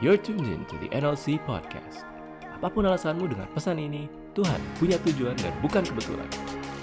[0.00, 2.08] You're tuned in to the NLC Podcast.
[2.56, 6.24] Apa pun alasanmu dengan pesan ini, Tuhan punya tujuan dan bukan kebetulan.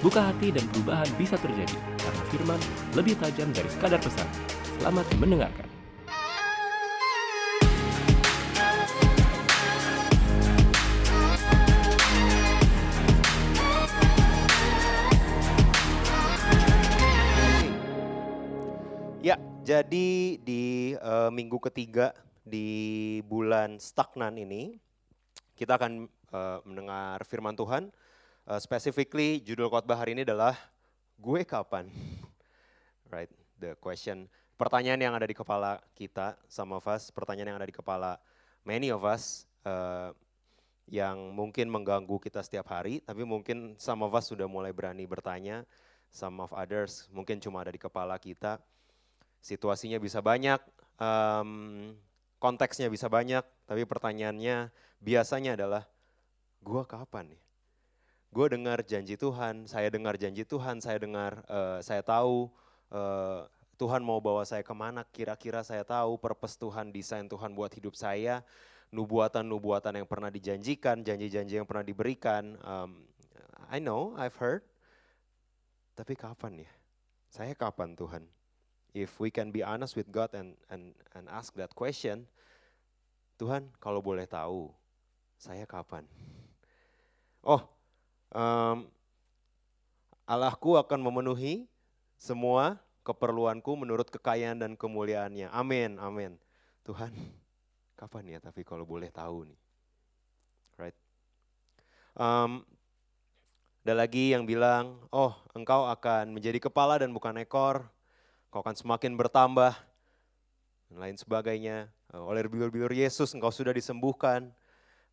[0.06, 2.62] Buka hati dan perubahan bisa terjadi karena firman
[2.94, 4.30] lebih tajam dari sekadar pesan.
[4.78, 5.66] Selamat mendengarkan.
[19.26, 22.14] Ya, jadi di eh, minggu ketiga
[22.48, 24.80] di bulan stagnan ini
[25.60, 27.92] kita akan eh, mendengar firman Tuhan.
[28.48, 30.56] Eh, specifically judul khotbah hari ini adalah
[31.20, 31.92] gue kapan?
[33.08, 34.28] Right, the question.
[34.60, 38.20] Pertanyaan yang ada di kepala kita, some of us, pertanyaan yang ada di kepala
[38.68, 40.12] many of us eh,
[40.92, 45.64] yang mungkin mengganggu kita setiap hari, tapi mungkin some of us sudah mulai berani bertanya,
[46.12, 48.60] some of others mungkin cuma ada di kepala kita
[49.42, 50.60] situasinya bisa banyak,
[51.00, 51.94] em,
[52.38, 54.70] konteksnya bisa banyak, tapi pertanyaannya
[55.02, 55.84] biasanya adalah,
[56.62, 57.42] gua kapan nih?
[58.28, 62.52] Gue dengar janji Tuhan, saya dengar janji Tuhan, saya dengar, eh, saya tahu
[62.92, 63.42] eh,
[63.80, 67.96] Tuhan mau bawa saya ke mana, kira-kira saya tahu purpose Tuhan, desain Tuhan buat hidup
[67.96, 68.44] saya,
[68.92, 72.58] nubuatan-nubuatan yang pernah dijanjikan, janji-janji yang pernah diberikan.
[72.58, 72.92] em,
[73.68, 74.64] I know, I've heard,
[75.96, 76.72] tapi kapan ya?
[77.28, 78.24] Saya kapan Tuhan?
[78.98, 82.26] If we can be honest with God and and and ask that question,
[83.38, 84.74] Tuhan kalau boleh tahu,
[85.38, 86.02] saya kapan?
[87.46, 87.62] Oh,
[88.34, 88.90] em,
[90.26, 91.70] Allahku akan memenuhi
[92.18, 95.48] semua keperluanku menurut kekayaan dan kemuliaannya.
[95.54, 96.36] Amin, amin.
[96.84, 97.14] Tuhan,
[97.96, 98.40] kapan ya?
[98.42, 99.60] Tapi kalau boleh tahu nih,
[100.82, 100.98] right?
[102.18, 102.66] Em,
[103.88, 107.88] ada lagi yang bilang, oh engkau akan menjadi kepala dan bukan ekor,
[108.58, 109.78] kau akan semakin bertambah,
[110.90, 111.94] dan lain sebagainya.
[112.10, 114.50] Eh, Oleh bilur-bilur Yesus engkau sudah disembuhkan.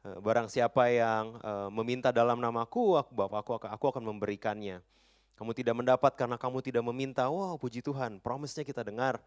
[0.00, 3.12] Eh, Barang siapa yang eh, meminta dalam namaku, aku,
[3.60, 4.80] aku akan memberikannya.
[5.36, 7.28] Kamu tidak mendapat karena kamu tidak meminta.
[7.28, 9.20] Wow, puji Tuhan, promise-nya kita dengar.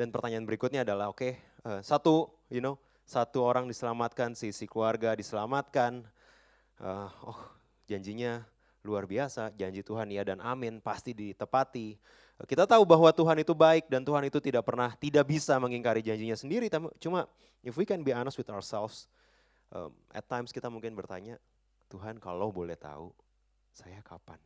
[0.00, 6.08] Dan pertanyaan berikutnya adalah, oke, eh, satu, you know, satu orang diselamatkan, sisi keluarga diselamatkan.
[7.20, 7.36] Oh,
[7.84, 8.48] janjinya
[8.80, 11.98] luar biasa, janji Tuhan ya dan amin, pasti ditepati.
[12.46, 16.38] Kita tahu bahwa Tuhan itu baik dan Tuhan itu tidak pernah, tidak bisa mengingkari janjinya
[16.38, 16.70] sendiri.
[17.02, 17.26] Cuma
[17.66, 19.10] if we can be honest with ourselves,
[19.74, 21.42] um, at times kita mungkin bertanya,
[21.90, 23.10] Tuhan kalau boleh tahu,
[23.74, 24.38] saya kapan?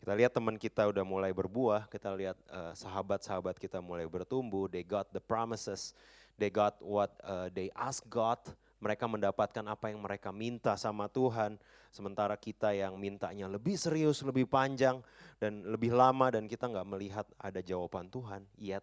[0.00, 4.80] Kita lihat teman kita udah mulai berbuah, kita lihat uh, sahabat-sahabat kita mulai bertumbuh, they
[4.80, 5.92] got the promises,
[6.40, 8.40] they got what uh, they ask God,
[8.80, 11.60] mereka mendapatkan apa yang mereka minta sama Tuhan,
[11.92, 15.04] sementara kita yang mintanya lebih serius, lebih panjang,
[15.36, 18.82] dan lebih lama, dan kita nggak melihat ada jawaban Tuhan yet.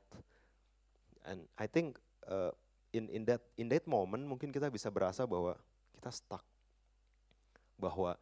[1.26, 1.98] And I think
[2.30, 2.54] uh,
[2.94, 5.58] in in that in that moment mungkin kita bisa berasa bahwa
[5.98, 6.46] kita stuck,
[7.76, 8.14] bahwa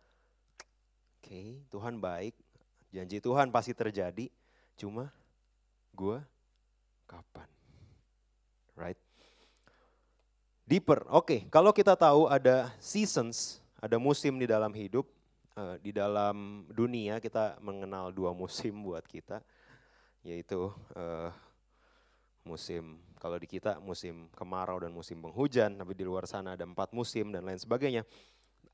[1.20, 2.34] oke Tuhan baik,
[2.96, 4.32] janji Tuhan pasti terjadi,
[4.80, 5.12] cuma
[5.92, 6.24] gue
[7.04, 7.50] kapan,
[8.80, 9.00] right?
[10.66, 11.46] Deeper, oke.
[11.54, 15.06] Kalau kita tahu ada seasons, ada musim di dalam hidup,
[15.54, 19.46] eh, di dalam dunia kita mengenal dua musim buat kita,
[20.26, 21.30] yaitu eh,
[22.42, 26.98] musim kalau di kita musim kemarau dan musim penghujan, tapi di luar sana ada empat
[26.98, 28.02] musim dan lain sebagainya.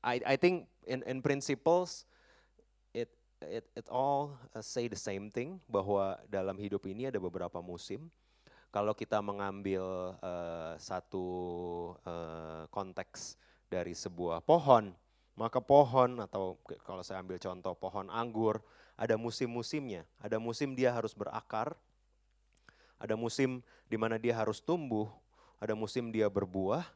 [0.00, 2.08] I I think in in principles
[2.96, 3.12] it
[3.44, 8.08] it it all uh, say the same thing bahwa dalam hidup ini ada beberapa musim
[8.72, 11.26] kalau kita mengambil eh, satu
[12.02, 13.36] eh, konteks
[13.68, 14.90] dari sebuah pohon,
[15.36, 18.64] maka pohon atau kalau saya ambil contoh pohon anggur,
[18.96, 20.08] ada musim-musimnya.
[20.16, 21.76] Ada musim dia harus berakar,
[22.96, 23.60] ada musim
[23.92, 25.12] di mana dia harus tumbuh,
[25.60, 26.88] ada musim dia berbuah,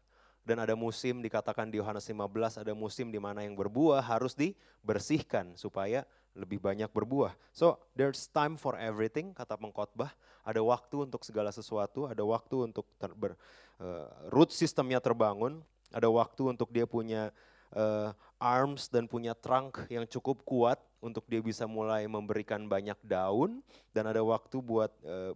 [0.47, 5.59] dan ada musim dikatakan di Yohanes 15 ada musim di mana yang berbuah harus dibersihkan
[5.59, 7.33] supaya lebih banyak berbuah.
[7.51, 10.13] So there's time for everything kata pengkhotbah.
[10.45, 13.35] Ada waktu untuk segala sesuatu, ada waktu untuk ter, ber,
[13.81, 17.33] eh, root sistemnya terbangun, ada waktu untuk dia punya
[17.75, 23.65] eh, arms dan punya trunk yang cukup kuat untuk dia bisa mulai memberikan banyak daun
[23.91, 25.33] dan ada waktu buat eh,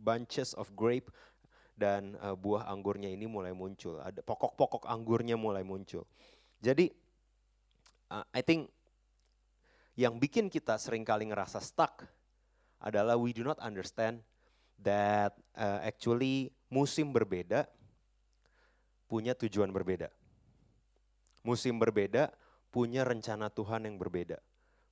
[0.00, 1.12] bunches of grape
[1.76, 4.00] dan eh, buah anggurnya ini mulai muncul.
[4.00, 6.08] Ada pokok-pokok anggurnya mulai muncul.
[6.58, 6.88] Jadi
[8.10, 8.70] uh, I think
[9.96, 12.04] yang bikin kita sering kali ngerasa stuck
[12.78, 14.20] adalah we do not understand
[14.76, 17.64] that uh, actually musim berbeda
[19.08, 20.12] punya tujuan berbeda.
[21.40, 22.28] Musim berbeda
[22.68, 24.36] punya rencana Tuhan yang berbeda.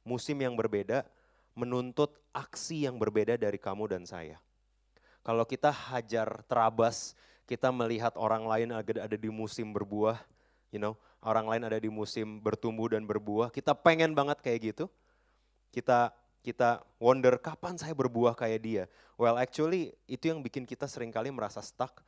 [0.09, 1.05] Musim yang berbeda
[1.53, 4.41] menuntut aksi yang berbeda dari kamu dan saya.
[5.21, 7.12] Kalau kita hajar terabas
[7.45, 10.17] kita melihat orang lain ada, di musim berbuah,
[10.73, 13.49] you know, orang lain ada di musim bertumbuh dan berbuah.
[13.49, 14.85] Kita pengen banget kayak gitu.
[15.73, 16.12] Kita
[16.44, 18.85] kita wonder kapan saya berbuah kayak dia.
[19.17, 22.05] Well, actually itu yang bikin kita sering kali merasa stuck.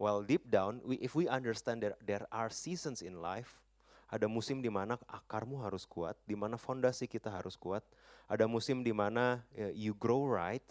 [0.00, 3.60] Well, deep down, we, if we understand that there are seasons in life,
[4.08, 7.84] ada musim di mana akarmu harus kuat, di mana fondasi kita harus kuat.
[8.30, 10.64] Ada musim di mana ya, you grow right,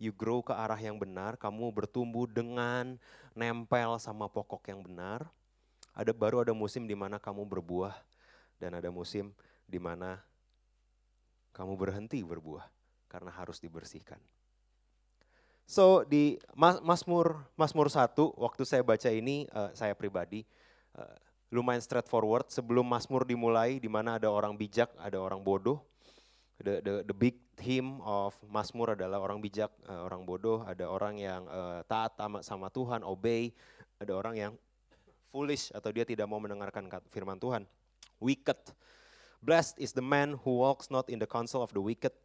[0.00, 2.96] you grow ke arah yang benar, kamu bertumbuh dengan
[3.36, 5.28] nempel sama pokok yang benar.
[5.96, 7.96] Ada baru ada musim di mana kamu berbuah
[8.60, 9.32] dan ada musim
[9.64, 10.20] di mana
[11.56, 12.68] kamu berhenti berbuah
[13.08, 14.20] karena harus dibersihkan.
[15.64, 20.44] So di Mazmur Mazmur 1 waktu saya baca ini uh, saya pribadi
[20.94, 21.16] uh,
[21.50, 22.52] lumayan straightforward.
[22.52, 25.80] Sebelum Mazmur dimulai di mana ada orang bijak, ada orang bodoh.
[26.60, 31.16] The the the big theme of Mazmur adalah orang bijak, uh, orang bodoh, ada orang
[31.16, 33.52] yang uh, taat sama Tuhan, obey,
[34.00, 34.52] ada orang yang
[35.36, 37.68] foolish atau dia tidak mau mendengarkan firman Tuhan.
[38.16, 38.56] Wicked.
[39.44, 42.16] Blessed is the man who walks not in the counsel of the wicked,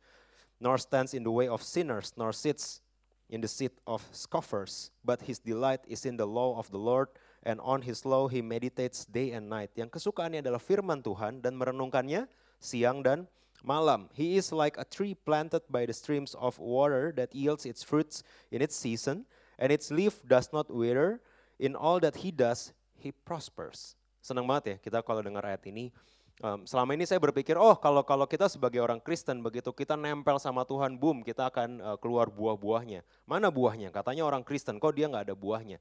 [0.64, 2.80] nor stands in the way of sinners, nor sits
[3.28, 7.12] in the seat of scoffers, but his delight is in the law of the Lord,
[7.44, 9.76] and on his law he meditates day and night.
[9.76, 12.32] Yang kesukaannya adalah firman Tuhan dan merenungkannya
[12.64, 13.28] siang dan
[13.60, 14.08] malam.
[14.16, 18.24] He is like a tree planted by the streams of water that yields its fruits
[18.56, 19.28] in its season,
[19.60, 21.20] and its leaf does not wither.
[21.62, 23.98] In all that he does, he prospers.
[24.22, 25.90] Senang banget ya kita kalau dengar ayat ini.
[26.42, 30.42] Um, selama ini saya berpikir, oh kalau kalau kita sebagai orang Kristen begitu kita nempel
[30.42, 33.06] sama Tuhan, boom, kita akan uh, keluar buah-buahnya.
[33.30, 33.94] Mana buahnya?
[33.94, 35.78] Katanya orang Kristen, kok dia nggak ada buahnya?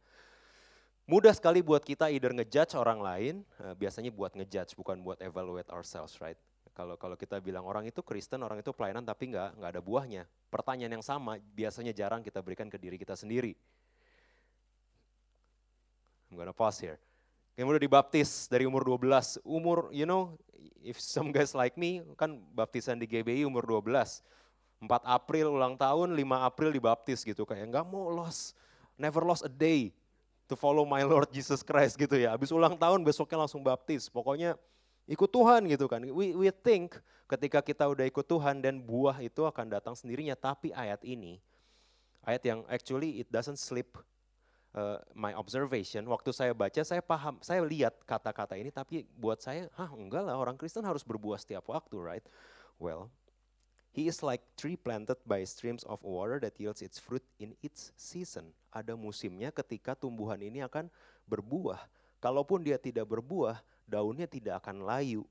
[1.09, 3.35] Mudah sekali buat kita either ngejudge orang lain,
[3.65, 6.37] uh, biasanya buat ngejudge bukan buat evaluate ourselves, right?
[6.77, 10.23] Kalau kalau kita bilang orang itu Kristen, orang itu pelayanan tapi nggak nggak ada buahnya.
[10.53, 13.57] Pertanyaan yang sama biasanya jarang kita berikan ke diri kita sendiri.
[16.31, 17.01] I'm gonna pause here.
[17.59, 20.39] Yang udah dibaptis dari umur 12, umur you know,
[20.81, 24.23] if some guys like me kan baptisan di GBI umur 12.
[24.81, 28.57] 4 April ulang tahun, 5 April dibaptis gitu kayak nggak mau lost,
[28.97, 29.93] never lost a day
[30.49, 32.33] to follow my Lord Jesus Christ gitu ya.
[32.33, 34.09] Habis ulang tahun besoknya langsung baptis.
[34.09, 34.57] Pokoknya
[35.05, 36.01] ikut Tuhan gitu kan.
[36.03, 36.99] We, we think
[37.31, 40.35] ketika kita udah ikut Tuhan dan buah itu akan datang sendirinya.
[40.35, 41.39] Tapi ayat ini,
[42.27, 44.01] ayat yang actually it doesn't slip
[44.75, 46.07] uh, my observation.
[46.07, 50.37] Waktu saya baca saya paham, saya lihat kata-kata ini tapi buat saya, hah enggak lah
[50.37, 52.27] orang Kristen harus berbuah setiap waktu right.
[52.81, 53.13] Well,
[53.91, 57.91] He is like tree planted by streams of water that yields its fruit in its
[57.99, 58.55] season.
[58.71, 60.87] Ada musimnya ketika tumbuhan ini akan
[61.27, 61.91] berbuah.
[62.23, 63.59] Kalaupun dia tidak berbuah,
[63.91, 65.27] daunnya tidak akan layu.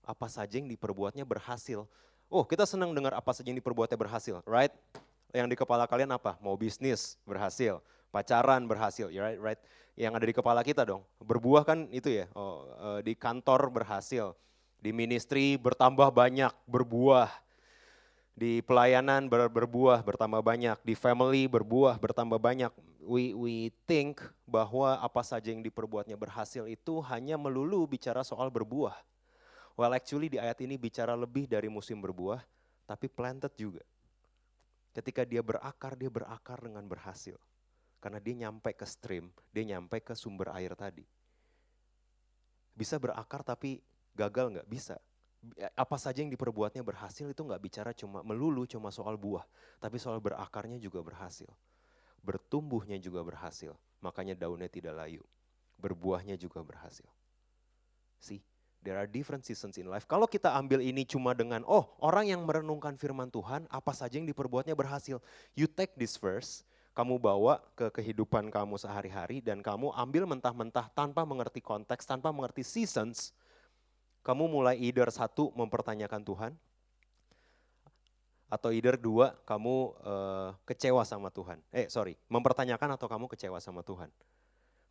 [0.00, 1.84] Apa saja yang diperbuatnya berhasil.
[2.32, 4.72] Oh, kita senang dengar apa saja yang diperbuatnya berhasil, right?
[5.36, 6.40] Yang di kepala kalian apa?
[6.40, 7.84] Mau bisnis berhasil,
[8.14, 9.60] pacaran berhasil, ya right, right?
[9.98, 11.02] Yang ada di kepala kita dong.
[11.18, 12.30] Berbuah kan itu ya.
[12.38, 14.38] Oh, eh, di kantor berhasil,
[14.78, 17.34] di ministry bertambah banyak, berbuah.
[18.34, 22.70] Di pelayanan ber, berbuah bertambah banyak, di family berbuah bertambah banyak
[23.06, 24.18] we we think
[24.48, 28.96] bahwa apa saja yang diperbuatnya berhasil itu hanya melulu bicara soal berbuah.
[29.78, 32.42] Well actually di ayat ini bicara lebih dari musim berbuah,
[32.88, 33.82] tapi planted juga.
[34.94, 37.34] Ketika dia berakar, dia berakar dengan berhasil.
[38.04, 41.08] Karena dia nyampe ke stream, dia nyampe ke sumber air tadi.
[42.76, 43.80] Bisa berakar tapi
[44.12, 44.68] gagal nggak?
[44.68, 45.00] Bisa.
[45.72, 49.48] Apa saja yang diperbuatnya berhasil itu nggak bicara cuma melulu cuma soal buah,
[49.80, 51.48] tapi soal berakarnya juga berhasil
[52.24, 53.76] bertumbuhnya juga berhasil.
[54.00, 55.20] Makanya daunnya tidak layu.
[55.76, 57.04] Berbuahnya juga berhasil.
[58.16, 58.40] See,
[58.80, 60.08] there are different seasons in life.
[60.08, 64.24] Kalau kita ambil ini cuma dengan, oh orang yang merenungkan firman Tuhan, apa saja yang
[64.24, 65.20] diperbuatnya berhasil.
[65.52, 71.26] You take this verse, kamu bawa ke kehidupan kamu sehari-hari dan kamu ambil mentah-mentah tanpa
[71.26, 73.34] mengerti konteks, tanpa mengerti seasons,
[74.22, 76.52] kamu mulai either satu mempertanyakan Tuhan,
[78.46, 81.58] atau either dua kamu uh, kecewa sama Tuhan.
[81.74, 84.06] Eh sorry, mempertanyakan atau kamu kecewa sama Tuhan.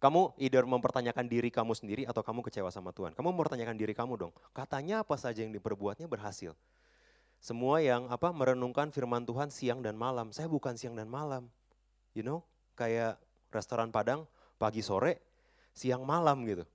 [0.04, 3.16] Kamu either mempertanyakan diri kamu sendiri atau kamu kecewa sama Tuhan.
[3.16, 4.34] Kamu mempertanyakan diri kamu dong.
[4.52, 6.52] Katanya apa saja yang diperbuatnya berhasil.
[7.40, 10.36] Semua yang apa merenungkan firman Tuhan siang dan malam.
[10.36, 11.48] Saya bukan siang dan malam.
[12.14, 12.46] You know,
[12.78, 13.18] kayak
[13.50, 14.26] restoran Padang
[14.58, 15.22] pagi sore,
[15.74, 16.66] siang malam gitu.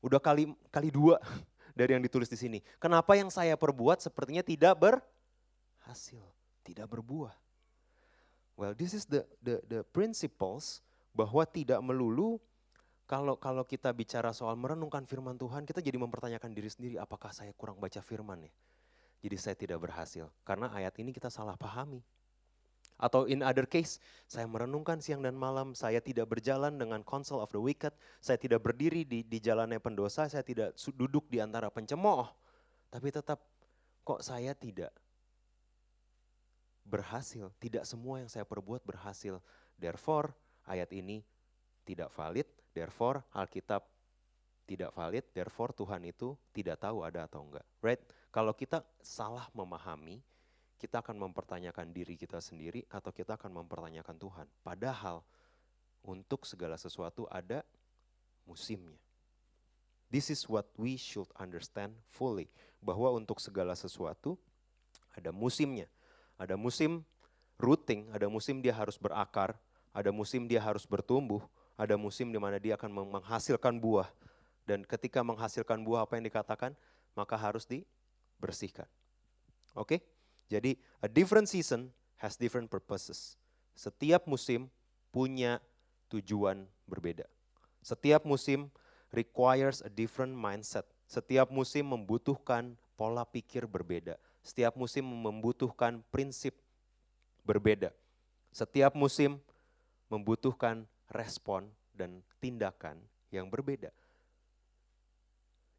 [0.00, 1.18] Udah kali kali dua
[1.78, 2.58] dari yang ditulis di sini.
[2.78, 4.94] Kenapa yang saya perbuat sepertinya tidak ber
[5.86, 6.22] hasil,
[6.66, 7.34] tidak berbuah.
[8.56, 10.80] Well, this is the the the principles
[11.12, 12.40] bahwa tidak melulu
[13.06, 17.54] kalau kalau kita bicara soal merenungkan firman Tuhan, kita jadi mempertanyakan diri sendiri, apakah saya
[17.54, 18.52] kurang baca firman ya?
[19.22, 20.26] Jadi saya tidak berhasil.
[20.42, 22.02] Karena ayat ini kita salah pahami.
[22.96, 27.52] Atau in other case, saya merenungkan siang dan malam, saya tidak berjalan dengan counsel of
[27.52, 27.92] the wicked,
[28.24, 32.24] saya tidak berdiri di, di jalannya pendosa, saya tidak duduk di antara pencemooh,
[32.88, 33.44] tapi tetap
[34.00, 34.96] kok saya tidak
[36.86, 39.42] berhasil, tidak semua yang saya perbuat berhasil.
[39.76, 40.32] Therefore,
[40.64, 41.20] ayat ini
[41.84, 43.84] tidak valid, therefore Alkitab
[44.66, 47.66] tidak valid, therefore Tuhan itu tidak tahu ada atau enggak.
[47.82, 48.00] Right?
[48.30, 50.22] Kalau kita salah memahami,
[50.76, 54.46] kita akan mempertanyakan diri kita sendiri atau kita akan mempertanyakan Tuhan.
[54.60, 55.24] Padahal
[56.04, 57.64] untuk segala sesuatu ada
[58.44, 59.00] musimnya.
[60.06, 62.46] This is what we should understand fully.
[62.78, 64.38] Bahwa untuk segala sesuatu
[65.16, 65.90] ada musimnya.
[66.36, 67.02] Ada musim
[67.56, 69.56] rooting, ada musim dia harus berakar,
[69.90, 71.40] ada musim dia harus bertumbuh,
[71.74, 74.06] ada musim di mana dia akan menghasilkan buah.
[74.68, 76.76] Dan ketika menghasilkan buah apa yang dikatakan,
[77.16, 78.86] maka harus dibersihkan.
[79.72, 79.98] Oke?
[79.98, 80.00] Okay?
[80.46, 81.90] Jadi a different season
[82.22, 83.34] has different purposes.
[83.76, 84.70] Setiap musim
[85.10, 85.58] punya
[86.08, 87.26] tujuan berbeda.
[87.82, 88.70] Setiap musim
[89.10, 90.86] requires a different mindset.
[91.06, 94.18] Setiap musim membutuhkan pola pikir berbeda.
[94.42, 96.54] Setiap musim membutuhkan prinsip
[97.46, 97.90] berbeda.
[98.50, 99.38] Setiap musim
[100.10, 102.98] membutuhkan respon dan tindakan
[103.30, 103.90] yang berbeda.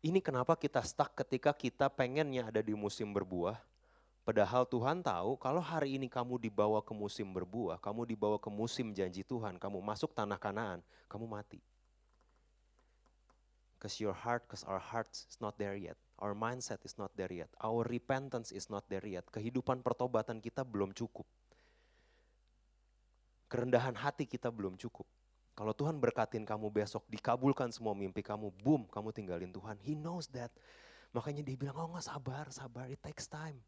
[0.03, 3.57] Ini kenapa kita stuck ketika kita pengennya ada di musim berbuah,
[4.27, 8.91] Padahal Tuhan tahu kalau hari ini kamu dibawa ke musim berbuah, kamu dibawa ke musim
[8.91, 11.63] janji Tuhan, kamu masuk tanah kanaan, kamu mati.
[13.79, 15.95] Because your heart, because our hearts is not there yet.
[16.19, 17.47] Our mindset is not there yet.
[17.63, 19.23] Our repentance is not there yet.
[19.31, 21.23] Kehidupan pertobatan kita belum cukup.
[23.47, 25.07] Kerendahan hati kita belum cukup.
[25.55, 29.79] Kalau Tuhan berkatin kamu besok, dikabulkan semua mimpi kamu, boom, kamu tinggalin Tuhan.
[29.79, 30.51] He knows that.
[31.15, 33.63] Makanya dia bilang, oh nggak sabar, sabar, it takes time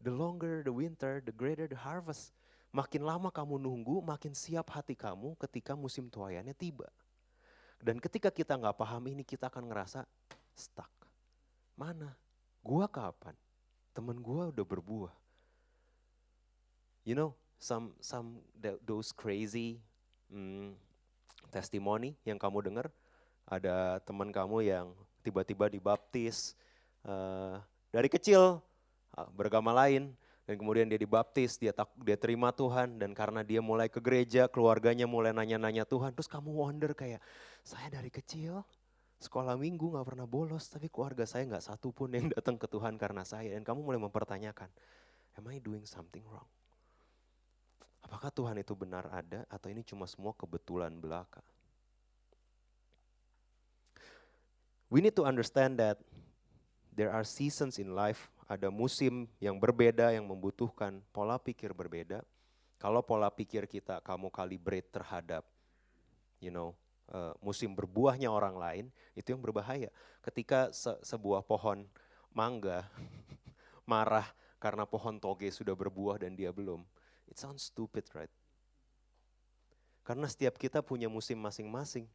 [0.00, 2.32] the longer the winter, the greater the harvest.
[2.74, 6.90] Makin lama kamu nunggu, makin siap hati kamu ketika musim tuayannya tiba.
[7.80, 10.04] Dan ketika kita nggak paham ini, kita akan ngerasa
[10.52, 10.90] stuck.
[11.76, 12.12] Mana?
[12.60, 13.32] Gua kapan?
[13.96, 15.14] Temen gua udah berbuah.
[17.06, 18.42] You know, some some
[18.84, 19.80] those crazy
[20.28, 20.74] hmm,
[21.48, 22.90] testimoni yang kamu dengar,
[23.46, 24.86] ada teman kamu yang
[25.22, 26.58] tiba-tiba dibaptis
[27.06, 27.62] uh,
[27.94, 28.58] dari kecil
[29.32, 30.12] beragama lain
[30.46, 34.46] dan kemudian dia dibaptis, dia tak, dia terima Tuhan dan karena dia mulai ke gereja,
[34.46, 37.18] keluarganya mulai nanya-nanya Tuhan, terus kamu wonder kayak
[37.66, 38.62] saya dari kecil
[39.16, 42.94] sekolah minggu nggak pernah bolos, tapi keluarga saya nggak satu pun yang datang ke Tuhan
[43.00, 44.70] karena saya dan kamu mulai mempertanyakan,
[45.40, 46.46] am I doing something wrong?
[48.06, 51.42] Apakah Tuhan itu benar ada atau ini cuma semua kebetulan belaka?
[54.86, 55.98] We need to understand that
[56.94, 62.22] there are seasons in life ada musim yang berbeda yang membutuhkan pola pikir berbeda.
[62.78, 65.42] Kalau pola pikir kita kamu kalibrate terhadap
[66.38, 66.78] you know
[67.10, 68.84] uh, musim berbuahnya orang lain,
[69.18, 69.90] itu yang berbahaya.
[70.22, 71.86] Ketika se sebuah pohon
[72.30, 72.86] mangga
[73.90, 74.26] marah
[74.62, 76.82] karena pohon toge sudah berbuah dan dia belum.
[77.26, 78.30] It sounds stupid, right?
[80.06, 82.06] Karena setiap kita punya musim masing-masing.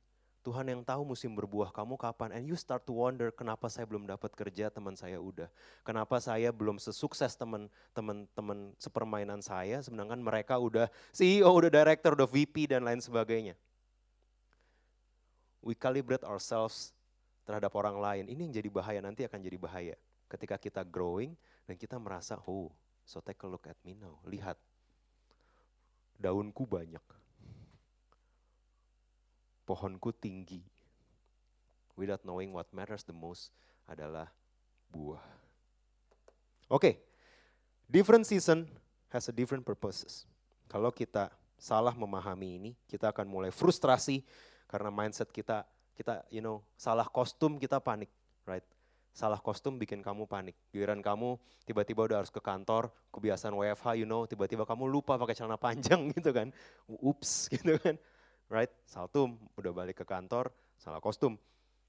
[0.41, 2.33] Tuhan yang tahu musim berbuah kamu kapan.
[2.33, 5.45] And you start to wonder, kenapa saya belum dapat kerja, teman saya udah.
[5.86, 12.74] Kenapa saya belum sesukses teman-teman sepermainan saya, sedangkan mereka udah CEO, udah director, udah VP,
[12.74, 13.53] dan lain sebagainya.
[15.62, 16.89] We calibrate ourselves
[17.45, 18.25] terhadap orang lain.
[18.25, 19.95] Ini yang jadi bahaya, nanti akan jadi bahaya.
[20.25, 21.38] Ketika kita growing,
[21.69, 22.74] dan kita merasa, oh,
[23.05, 24.17] so take a look at me now.
[24.25, 24.57] Lihat,
[26.17, 27.20] daunku banyak
[29.65, 30.61] pohonku tinggi.
[31.99, 33.53] Without knowing what matters the most
[33.85, 34.31] adalah
[34.89, 35.21] buah.
[36.71, 36.93] Oke, okay.
[37.91, 38.63] different season
[39.11, 40.23] has a different purposes.
[40.71, 41.27] Kalau kita
[41.59, 44.23] salah memahami ini, kita akan mulai frustrasi
[44.71, 48.07] karena mindset kita, kita you know, salah kostum kita panik,
[48.47, 48.63] right?
[49.11, 50.55] Salah kostum bikin kamu panik.
[50.71, 51.35] Giliran kamu
[51.67, 56.07] tiba-tiba udah harus ke kantor, kebiasaan WFH, you know, tiba-tiba kamu lupa pakai celana panjang
[56.15, 56.55] gitu kan.
[56.87, 57.99] Ups gitu kan
[58.51, 58.72] right?
[58.84, 61.39] Saltum, udah balik ke kantor, salah kostum.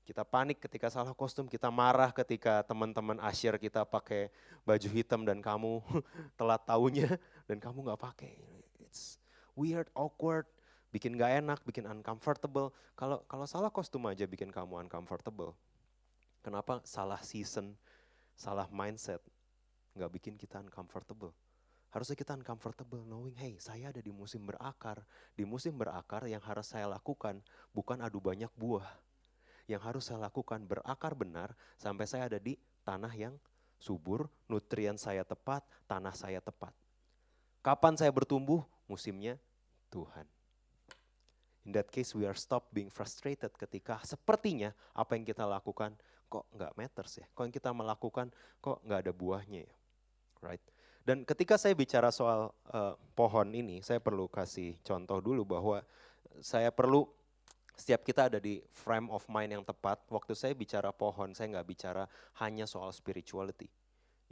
[0.07, 4.31] Kita panik ketika salah kostum, kita marah ketika teman-teman asyir kita pakai
[4.63, 5.83] baju hitam dan kamu
[6.39, 7.19] telat tahunya
[7.51, 8.35] dan kamu nggak pakai.
[8.83, 9.19] It's
[9.59, 10.47] weird, awkward,
[10.95, 12.75] bikin gak enak, bikin uncomfortable.
[12.99, 15.55] Kalau kalau salah kostum aja bikin kamu uncomfortable.
[16.43, 17.75] Kenapa salah season,
[18.35, 19.23] salah mindset
[19.95, 21.31] nggak bikin kita uncomfortable?
[21.93, 25.05] Harusnya kita uncomfortable knowing, hey saya ada di musim berakar.
[25.37, 27.45] Di musim berakar yang harus saya lakukan
[27.77, 28.89] bukan adu banyak buah.
[29.69, 33.37] Yang harus saya lakukan berakar benar sampai saya ada di tanah yang
[33.77, 36.73] subur, nutrien saya tepat, tanah saya tepat.
[37.61, 38.65] Kapan saya bertumbuh?
[38.89, 39.37] Musimnya
[39.93, 40.25] Tuhan.
[41.63, 45.95] In that case we are stop being frustrated ketika sepertinya apa yang kita lakukan
[46.27, 47.27] kok nggak matters ya.
[47.37, 49.75] Kok yang kita melakukan kok nggak ada buahnya ya.
[50.43, 50.65] Right?
[51.03, 55.83] Dan ketika saya bicara soal uh, pohon ini, saya perlu kasih contoh dulu bahwa
[56.39, 57.11] saya perlu
[57.75, 59.99] setiap kita ada di frame of mind yang tepat.
[60.07, 62.07] Waktu saya bicara pohon, saya nggak bicara
[62.39, 63.67] hanya soal spirituality.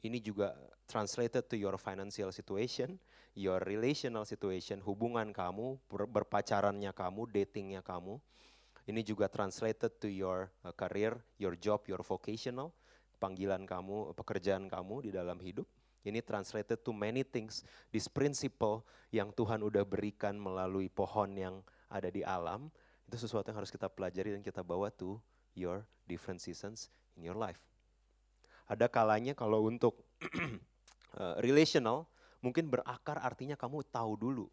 [0.00, 0.54] Ini juga
[0.86, 2.94] translated to your financial situation,
[3.34, 8.16] your relational situation, hubungan kamu, ber berpacarannya kamu, datingnya kamu.
[8.86, 12.70] Ini juga translated to your uh, career, your job, your vocational,
[13.18, 15.66] panggilan kamu, pekerjaan kamu di dalam hidup.
[16.00, 17.60] Ini translated to many things.
[17.92, 21.60] This principle yang Tuhan udah berikan melalui pohon yang
[21.92, 22.72] ada di alam,
[23.04, 25.20] itu sesuatu yang harus kita pelajari dan kita bawa to
[25.52, 26.88] your different seasons
[27.18, 27.60] in your life.
[28.70, 30.06] Ada kalanya kalau untuk
[31.18, 32.06] uh, relational,
[32.40, 34.46] mungkin berakar artinya kamu tahu dulu.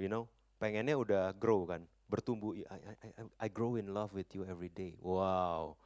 [0.00, 0.24] You know,
[0.56, 2.56] pengennya udah grow kan, bertumbuh.
[2.66, 3.08] I, I,
[3.44, 4.96] I grow in love with you every day.
[4.98, 5.76] Wow,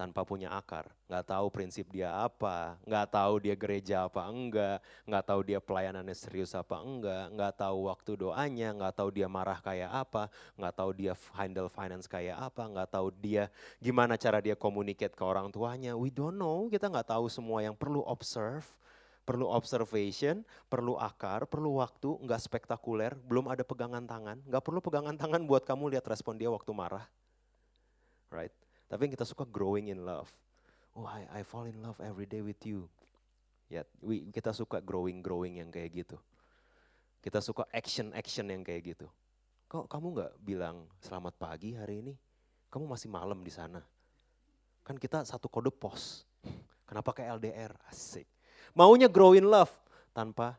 [0.00, 5.24] tanpa punya akar, nggak tahu prinsip dia apa, nggak tahu dia gereja apa enggak, nggak
[5.28, 9.92] tahu dia pelayanannya serius apa enggak, nggak tahu waktu doanya, nggak tahu dia marah kayak
[9.92, 15.12] apa, nggak tahu dia handle finance kayak apa, nggak tahu dia gimana cara dia communicate
[15.12, 15.92] ke orang tuanya.
[15.92, 18.64] We don't know, kita nggak tahu semua yang perlu observe,
[19.28, 25.20] perlu observation, perlu akar, perlu waktu, nggak spektakuler, belum ada pegangan tangan, nggak perlu pegangan
[25.20, 27.04] tangan buat kamu lihat respon dia waktu marah,
[28.32, 28.69] right?
[28.90, 30.26] Tapi yang kita suka growing in love.
[30.98, 32.90] Oh, I, I fall in love every day with you.
[33.70, 36.18] Ya, we, kita suka growing-growing yang kayak gitu.
[37.22, 39.06] Kita suka action-action yang kayak gitu.
[39.70, 42.14] Kok kamu nggak bilang selamat pagi hari ini?
[42.66, 43.78] Kamu masih malam di sana.
[44.82, 46.26] Kan kita satu kode pos.
[46.90, 47.70] Kenapa kayak LDR?
[47.86, 48.26] Asik.
[48.74, 49.70] Maunya grow in love
[50.10, 50.58] tanpa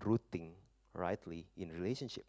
[0.00, 0.56] rooting
[0.96, 2.24] rightly in relationship.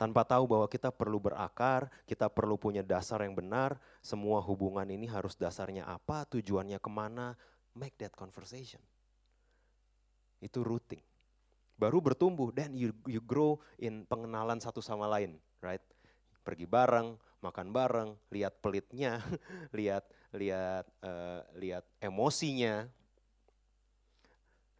[0.00, 5.04] Tanpa tahu bahwa kita perlu berakar, kita perlu punya dasar yang benar, semua hubungan ini
[5.04, 7.36] harus dasarnya apa, tujuannya ke mana,
[7.76, 8.80] make that conversation.
[10.40, 11.04] Itu routing.
[11.76, 15.84] Baru bertumbuh, then you, you grow in pengenalan satu sama lain, right?
[16.48, 19.20] Pergi bareng, makan bareng, lihat pelitnya,
[19.76, 22.88] lihat lihat uh, lihat emosinya,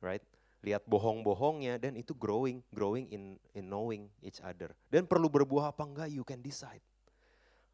[0.00, 0.24] right?
[0.60, 4.76] Lihat bohong-bohongnya dan itu growing, growing in in knowing each other.
[4.92, 6.84] Dan perlu berbuah apa enggak you can decide.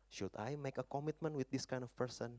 [0.07, 2.38] Should I make a commitment with this kind of person?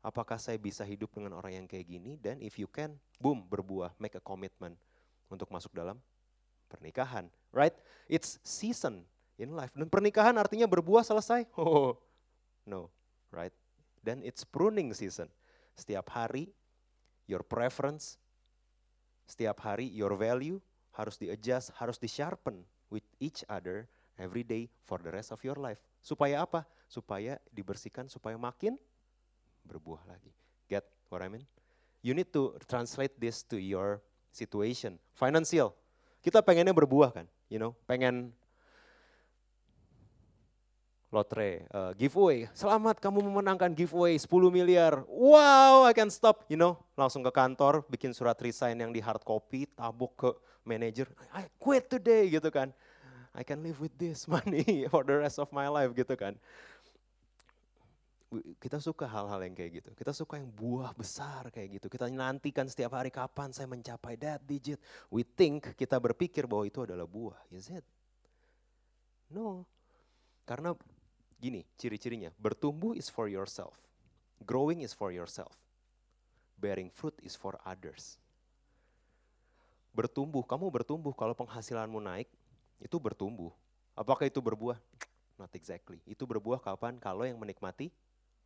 [0.00, 2.16] Apakah saya bisa hidup dengan orang yang kayak gini?
[2.16, 4.76] Dan if you can, boom, berbuah, make a commitment
[5.28, 6.00] untuk masuk dalam
[6.68, 7.76] pernikahan, right?
[8.08, 9.04] It's season
[9.36, 9.72] in life.
[9.72, 11.48] Dan pernikahan artinya berbuah selesai?
[11.60, 11.96] Oh,
[12.64, 12.92] no,
[13.32, 13.52] right?
[14.00, 15.28] Dan it's pruning season.
[15.76, 16.52] Setiap hari,
[17.28, 18.20] your preference,
[19.30, 20.58] setiap hari your value
[20.98, 23.86] harus di-adjust, harus di-sharpen with each other
[24.18, 25.78] every day for the rest of your life.
[26.02, 26.66] Supaya apa?
[26.90, 28.74] Supaya dibersihkan, supaya makin
[29.62, 30.34] berbuah lagi.
[30.66, 31.46] Get what I mean?
[32.02, 34.02] You need to translate this to your
[34.34, 34.98] situation.
[35.14, 35.76] Financial.
[36.20, 38.36] Kita pengennya berbuah kan, you know, pengen
[41.10, 42.46] lotre, uh, giveaway.
[42.54, 45.02] Selamat kamu memenangkan giveaway 10 miliar.
[45.10, 46.46] Wow, I can stop.
[46.46, 50.30] You know, langsung ke kantor, bikin surat resign yang di hard copy, tabuk ke
[50.62, 51.10] manager.
[51.34, 52.70] I quit today gitu kan.
[53.34, 56.38] I can live with this money for the rest of my life gitu kan.
[58.62, 59.90] Kita suka hal-hal yang kayak gitu.
[59.98, 61.90] Kita suka yang buah besar kayak gitu.
[61.90, 64.78] Kita nantikan setiap hari kapan saya mencapai that digit.
[65.10, 67.42] We think, kita berpikir bahwa itu adalah buah.
[67.50, 67.82] Is it?
[69.34, 69.66] No.
[70.46, 70.78] Karena
[71.40, 73.72] Gini ciri-cirinya, bertumbuh is for yourself.
[74.44, 75.56] Growing is for yourself.
[76.60, 78.20] Bearing fruit is for others.
[79.96, 82.28] Bertumbuh, kamu bertumbuh kalau penghasilanmu naik,
[82.76, 83.50] itu bertumbuh.
[83.96, 84.76] Apakah itu berbuah?
[85.40, 86.04] Not exactly.
[86.04, 87.00] Itu berbuah kapan?
[87.00, 87.88] Kalau yang menikmati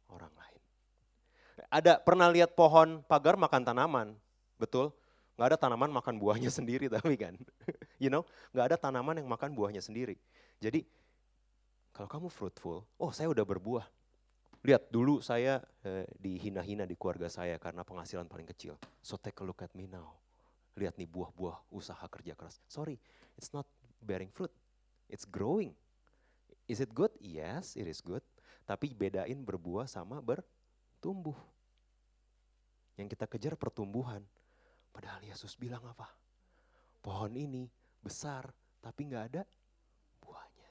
[0.07, 0.62] orang lain.
[1.70, 4.14] Ada pernah lihat pohon pagar makan tanaman,
[4.59, 4.94] betul?
[5.35, 7.35] Gak ada tanaman makan buahnya sendiri tapi kan,
[7.98, 8.22] you know,
[8.54, 10.14] gak ada tanaman yang makan buahnya sendiri.
[10.62, 10.87] Jadi
[11.94, 13.87] kalau kamu fruitful, oh saya udah berbuah.
[14.66, 18.74] Lihat dulu saya eh, dihina-hina di keluarga saya karena penghasilan paling kecil.
[18.98, 20.11] So take a look at me now.
[20.74, 22.59] Lihat nih buah-buah usaha kerja keras.
[22.66, 22.98] Sorry,
[23.38, 23.70] it's not
[24.02, 24.50] bearing fruit.
[25.07, 25.70] It's growing.
[26.66, 27.14] Is it good?
[27.22, 28.24] Yes, it is good.
[28.66, 31.37] Tapi bedain berbuah sama bertumbuh.
[32.98, 34.24] Yang kita kejar pertumbuhan.
[34.90, 36.11] Padahal Yesus bilang apa?
[37.04, 37.70] Pohon ini
[38.02, 38.50] besar
[38.83, 39.42] tapi nggak ada
[40.18, 40.70] buahnya.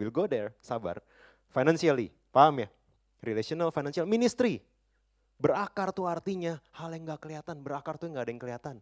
[0.00, 1.04] We'll go there, sabar.
[1.52, 2.68] Financially, paham ya?
[3.20, 4.64] Relational, financial, ministry.
[5.36, 7.60] Berakar tuh artinya hal yang gak kelihatan.
[7.60, 8.76] Berakar tuh gak ada yang kelihatan.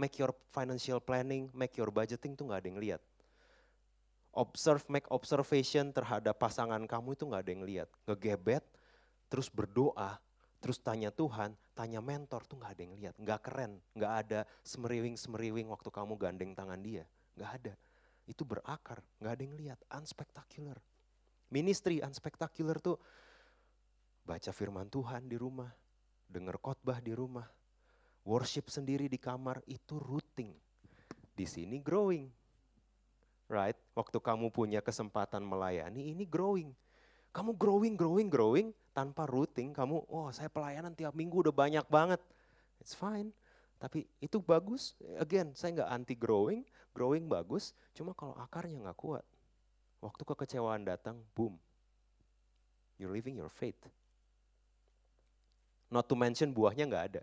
[0.00, 3.04] Make your financial planning, make your budgeting tuh gak ada yang lihat.
[4.32, 7.88] Observe, make observation terhadap pasangan kamu itu gak ada yang lihat.
[8.08, 8.64] Ngegebet,
[9.28, 10.16] terus berdoa,
[10.56, 13.14] terus tanya Tuhan, tanya mentor tuh gak ada yang lihat.
[13.20, 17.04] Gak keren, gak ada semeriwing-semeriwing waktu kamu gandeng tangan dia.
[17.36, 17.72] Gak ada.
[18.26, 19.78] Itu berakar, gak ada yang lihat.
[19.90, 20.78] Unspectacular.
[21.52, 22.96] Ministry unspectacular tuh
[24.24, 25.68] baca firman Tuhan di rumah,
[26.24, 27.44] dengar khotbah di rumah,
[28.24, 30.54] worship sendiri di kamar itu routing.
[31.32, 32.30] Di sini growing.
[33.52, 33.76] Right?
[33.92, 36.72] Waktu kamu punya kesempatan melayani ini growing.
[37.36, 42.20] Kamu growing, growing, growing tanpa routing, kamu, oh saya pelayanan tiap minggu udah banyak banget.
[42.80, 43.32] It's fine.
[43.82, 44.94] Tapi itu bagus.
[45.18, 46.62] Again, saya nggak anti growing,
[46.94, 47.74] growing bagus.
[47.98, 49.26] Cuma kalau akarnya nggak kuat,
[50.02, 51.54] Waktu kekecewaan datang, boom.
[52.98, 53.78] You're living your faith.
[55.94, 57.22] Not to mention buahnya nggak ada.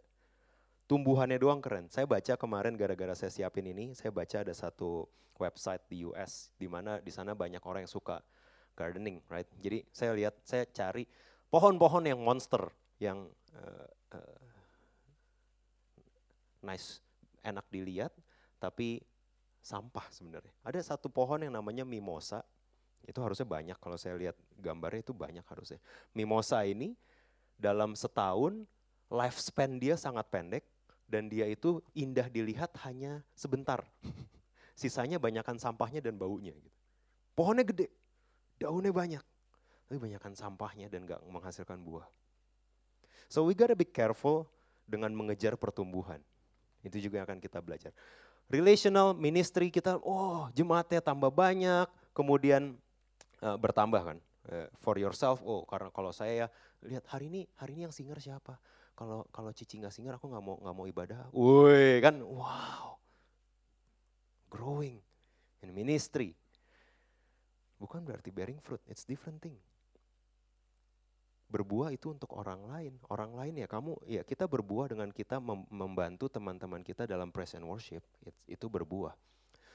[0.88, 1.92] Tumbuhannya doang keren.
[1.92, 6.72] Saya baca kemarin gara-gara saya siapin ini, saya baca ada satu website di US di
[6.72, 8.24] mana di sana banyak orang yang suka
[8.80, 9.48] gardening, right?
[9.60, 11.04] Jadi saya lihat, saya cari
[11.52, 12.72] pohon-pohon yang monster,
[13.04, 13.28] yang
[13.60, 14.40] uh, uh,
[16.64, 17.04] nice,
[17.44, 18.14] enak dilihat,
[18.60, 19.04] tapi
[19.60, 20.54] sampah sebenarnya.
[20.64, 22.44] Ada satu pohon yang namanya mimosa,
[23.06, 25.80] itu harusnya banyak kalau saya lihat gambarnya itu banyak harusnya.
[26.12, 26.94] Mimosa ini
[27.56, 28.64] dalam setahun
[29.10, 30.64] lifespan dia sangat pendek
[31.10, 33.82] dan dia itu indah dilihat hanya sebentar.
[34.80, 36.56] Sisanya banyakkan sampahnya dan baunya.
[36.56, 36.78] Gitu.
[37.34, 37.88] Pohonnya gede,
[38.62, 39.24] daunnya banyak,
[39.90, 42.08] tapi banyakkan sampahnya dan gak menghasilkan buah.
[43.28, 44.48] So we gotta be careful
[44.86, 46.22] dengan mengejar pertumbuhan.
[46.84, 47.92] Itu juga yang akan kita belajar.
[48.50, 51.86] Relational ministry kita, oh jemaatnya tambah banyak,
[52.18, 52.74] kemudian
[53.46, 54.18] uh, bertambah kan.
[54.50, 56.48] Uh, for yourself oh karena kalau saya ya
[56.82, 58.58] lihat hari ini hari ini yang singer siapa?
[58.98, 61.30] Kalau kalau Cici nggak singer aku nggak mau nggak mau ibadah.
[61.36, 62.98] Woi kan wow.
[64.50, 64.98] Growing
[65.62, 66.34] in ministry.
[67.78, 69.54] Bukan berarti bearing fruit it's different thing
[71.50, 75.42] berbuah itu untuk orang lain orang lain ya kamu ya kita berbuah dengan kita
[75.74, 78.06] membantu teman-teman kita dalam praise and worship
[78.46, 79.18] itu berbuah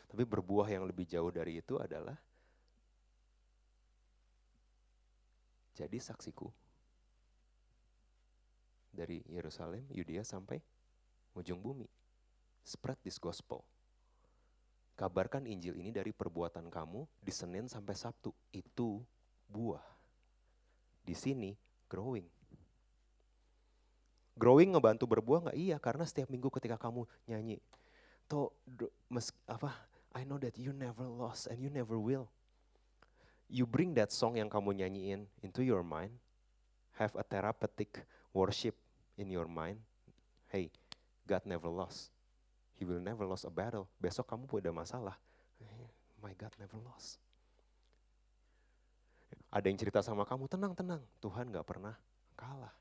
[0.06, 2.14] tapi berbuah yang lebih jauh dari itu adalah
[5.74, 6.46] jadi saksiku.
[8.94, 10.62] Dari Yerusalem, Yudea sampai
[11.34, 11.90] ujung bumi.
[12.62, 13.66] Spread this gospel.
[14.94, 18.30] Kabarkan Injil ini dari perbuatan kamu di Senin sampai Sabtu.
[18.54, 19.02] Itu
[19.50, 19.82] buah.
[21.02, 21.50] Di sini
[21.86, 22.26] growing.
[24.34, 25.58] Growing ngebantu berbuah nggak?
[25.58, 27.62] Iya, karena setiap minggu ketika kamu nyanyi,
[28.26, 28.50] to
[29.06, 29.70] mes, apa?
[30.14, 32.30] I know that you never lost and you never will
[33.48, 36.12] you bring that song yang kamu nyanyiin into your mind,
[36.96, 38.74] have a therapeutic worship
[39.14, 39.80] in your mind.
[40.48, 40.70] Hey,
[41.26, 42.10] God never lost.
[42.74, 43.86] He will never lost a battle.
[44.02, 45.18] Besok kamu punya masalah.
[46.18, 47.20] My God never lost.
[49.54, 50.98] Ada yang cerita sama kamu, tenang, tenang.
[51.22, 51.94] Tuhan gak pernah
[52.34, 52.74] kalah.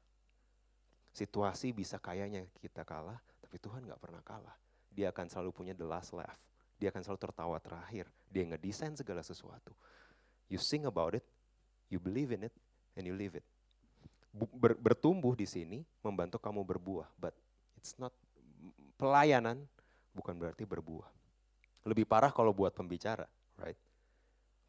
[1.14, 4.58] Situasi bisa kayaknya kita kalah, tapi Tuhan gak pernah kalah.
[4.90, 6.34] Dia akan selalu punya the last laugh.
[6.82, 8.10] Dia akan selalu tertawa terakhir.
[8.26, 9.70] Dia ngedesain segala sesuatu.
[10.50, 11.26] You sing about it,
[11.94, 12.56] you believe in it,
[12.98, 13.46] and you live it.
[14.34, 17.38] Ber, bertumbuh di sini membantu kamu berbuah, but
[17.78, 18.10] it's not
[18.98, 19.62] pelayanan
[20.10, 21.06] bukan berarti berbuah.
[21.86, 23.30] Lebih parah kalau buat pembicara,
[23.62, 23.78] right?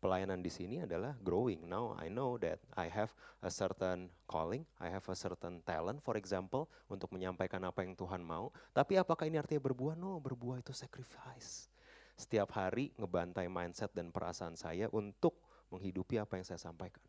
[0.05, 1.65] Pelayanan di sini adalah growing.
[1.65, 3.09] Now I know that I have
[3.41, 8.21] a certain calling, I have a certain talent, for example, untuk menyampaikan apa yang Tuhan
[8.21, 8.53] mau.
[8.77, 9.97] Tapi apakah ini artinya berbuah?
[9.97, 11.73] No, berbuah itu sacrifice.
[12.21, 15.41] Setiap hari ngebantai mindset dan perasaan saya untuk
[15.73, 17.01] menghidupi apa yang saya sampaikan.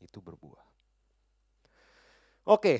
[0.00, 0.64] Itu berbuah.
[2.48, 2.78] Oke, okay.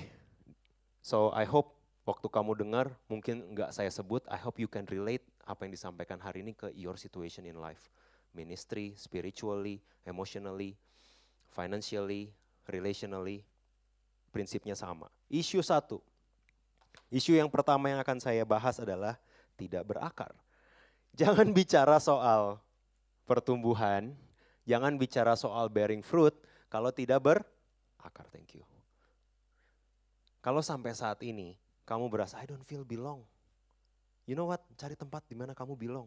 [1.05, 1.77] so I hope
[2.09, 6.19] waktu kamu dengar, mungkin nggak saya sebut, I hope you can relate apa yang disampaikan
[6.25, 7.93] hari ini ke your situation in life.
[8.33, 10.77] Ministry, spiritually, emotionally,
[11.53, 12.33] financially,
[12.65, 13.45] relationally,
[14.33, 15.13] prinsipnya sama.
[15.29, 16.01] Isu satu,
[17.13, 19.21] isu yang pertama yang akan saya bahas adalah
[19.61, 20.33] tidak berakar.
[21.21, 22.57] Jangan bicara soal
[23.29, 24.17] pertumbuhan,
[24.63, 26.35] Jangan bicara soal bearing fruit
[26.71, 28.27] kalau tidak berakar.
[28.31, 28.65] Thank you.
[30.43, 33.27] Kalau sampai saat ini kamu berasa I don't feel belong.
[34.27, 34.63] You know what?
[34.79, 36.07] Cari tempat di mana kamu belong.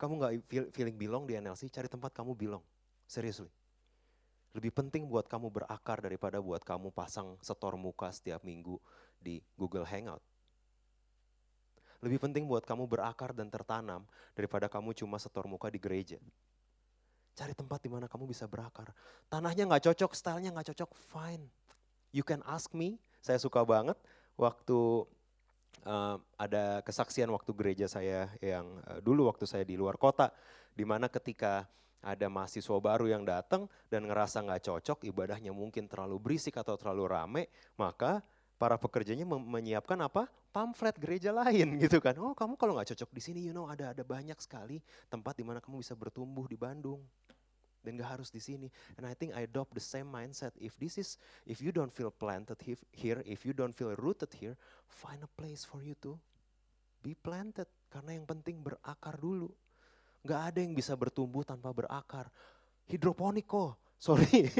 [0.00, 2.64] Kamu nggak feel, feeling belong di NLC, cari tempat kamu belong.
[3.04, 3.52] Seriously.
[4.56, 8.80] Lebih penting buat kamu berakar daripada buat kamu pasang setor muka setiap minggu
[9.20, 10.24] di Google Hangout.
[12.00, 16.16] Lebih penting buat kamu berakar dan tertanam daripada kamu cuma setor muka di gereja.
[17.36, 18.90] Cari tempat di mana kamu bisa berakar.
[19.28, 21.44] Tanahnya nggak cocok, stylenya nggak cocok, fine.
[22.10, 24.00] You can ask me, Saya suka banget
[24.40, 25.04] waktu
[25.86, 30.32] uh, ada kesaksian waktu gereja saya yang uh, dulu waktu saya di luar kota,
[30.74, 31.68] di mana ketika
[32.00, 37.04] ada mahasiswa baru yang datang dan ngerasa nggak cocok, ibadahnya mungkin terlalu berisik atau terlalu
[37.08, 37.42] rame,
[37.76, 38.24] maka
[38.56, 40.28] para pekerjanya menyiapkan apa?
[40.50, 42.16] Pamflet gereja lain gitu kan.
[42.18, 44.80] Oh kamu kalau nggak cocok di sini, you know ada ada banyak sekali
[45.12, 47.04] tempat di mana kamu bisa bertumbuh di Bandung
[47.80, 48.68] dan gak harus di sini.
[49.00, 50.52] And I think I adopt the same mindset.
[50.60, 51.16] If this is,
[51.48, 52.60] if you don't feel planted
[52.92, 54.54] here, if you don't feel rooted here,
[54.88, 56.20] find a place for you to
[57.00, 57.68] be planted.
[57.90, 59.48] Karena yang penting berakar dulu.
[60.20, 62.28] Gak ada yang bisa bertumbuh tanpa berakar.
[62.84, 64.50] Hidroponik kok, sorry.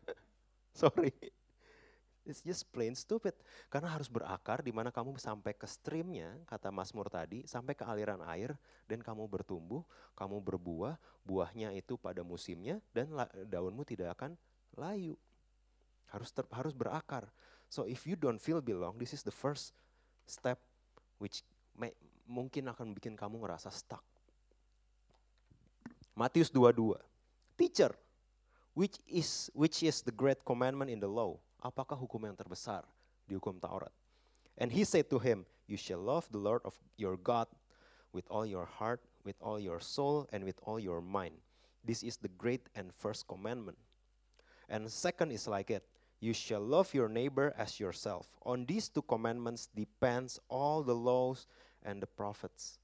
[0.80, 1.12] sorry.
[2.26, 3.38] It's just plain stupid.
[3.70, 7.86] Karena harus berakar di mana kamu sampai ke streamnya, kata Mas Mur tadi, sampai ke
[7.86, 8.58] aliran air
[8.90, 9.86] dan kamu bertumbuh,
[10.18, 13.14] kamu berbuah, buahnya itu pada musimnya dan
[13.46, 14.34] daunmu tidak akan
[14.74, 15.14] layu.
[16.10, 17.30] Harus ter, harus berakar.
[17.70, 19.70] So if you don't feel belong, this is the first
[20.26, 20.58] step
[21.22, 21.46] which
[21.78, 21.94] may,
[22.26, 24.02] mungkin akan bikin kamu ngerasa stuck.
[26.18, 26.98] Matius 22.
[27.54, 27.92] Teacher,
[28.72, 31.36] which is which is the great commandment in the law?
[31.62, 32.84] Apakah hukum yang terbesar
[33.26, 33.92] di hukum Taurat?
[34.56, 37.48] And he said to him, you shall love the Lord of your God
[38.12, 41.36] with all your heart, with all your soul, and with all your mind.
[41.84, 43.76] This is the great and first commandment.
[44.68, 45.84] And second is like it,
[46.18, 48.26] you shall love your neighbor as yourself.
[48.42, 51.46] On these two commandments depends all the laws
[51.84, 52.78] and the prophets.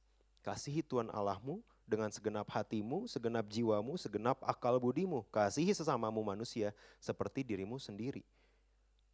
[0.44, 5.22] Kasihi Tuhan Allahmu dengan segenap hatimu, segenap jiwamu, segenap akal budimu.
[5.30, 8.22] Kasihi sesamamu manusia seperti dirimu sendiri.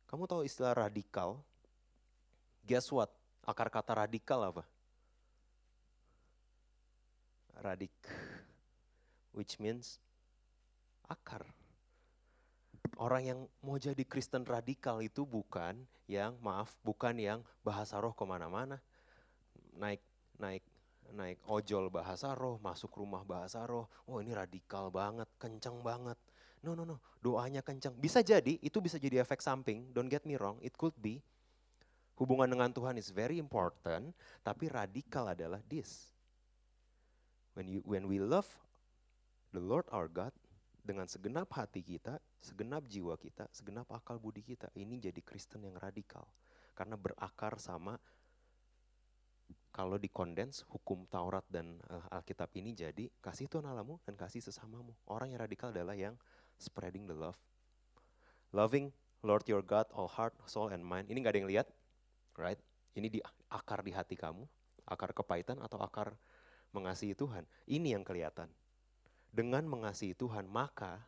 [0.08, 1.36] Kamu tahu istilah radikal?
[2.64, 3.12] Guess what?
[3.44, 4.64] Akar kata radikal apa?
[7.60, 7.92] Radik,
[9.36, 10.00] which means
[11.08, 11.44] akar.
[12.96, 18.24] Orang yang mau jadi Kristen radikal itu bukan yang, maaf, bukan yang bahasa roh ke
[18.24, 18.80] mana-mana.
[19.76, 20.00] Naik,
[20.40, 20.64] naik,
[21.12, 23.88] naik ojol bahasa roh, masuk rumah bahasa roh.
[24.08, 26.16] Oh ini radikal banget, kenceng banget.
[26.62, 26.98] No, no, no.
[27.22, 27.94] Doanya kencang.
[27.98, 29.90] Bisa jadi, itu bisa jadi efek samping.
[29.94, 31.22] Don't get me wrong, it could be.
[32.18, 34.10] Hubungan dengan Tuhan is very important,
[34.42, 36.10] tapi radikal adalah this.
[37.54, 38.46] When you when we love
[39.54, 40.34] the Lord our God
[40.82, 45.78] dengan segenap hati kita, segenap jiwa kita, segenap akal budi kita, ini jadi Kristen yang
[45.78, 46.26] radikal.
[46.74, 47.94] Karena berakar sama
[49.78, 54.90] kalau dikondens hukum Taurat dan uh, Alkitab ini jadi kasih Tuhan Allahmu dan kasih sesamamu.
[55.06, 56.18] Orang yang radikal adalah yang
[56.58, 57.38] spreading the love.
[58.52, 58.92] Loving
[59.22, 61.10] Lord your God all heart, soul, and mind.
[61.10, 61.66] Ini gak ada yang lihat,
[62.38, 62.60] right?
[62.94, 63.18] Ini di
[63.50, 64.46] akar di hati kamu,
[64.86, 66.14] akar kepahitan atau akar
[66.70, 67.42] mengasihi Tuhan.
[67.66, 68.50] Ini yang kelihatan.
[69.28, 71.02] Dengan mengasihi Tuhan, maka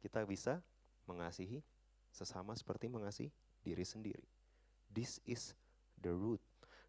[0.00, 0.62] kita bisa
[1.04, 1.60] mengasihi
[2.14, 3.30] sesama seperti mengasihi
[3.66, 4.24] diri sendiri.
[4.88, 5.58] This is
[5.98, 6.40] the root.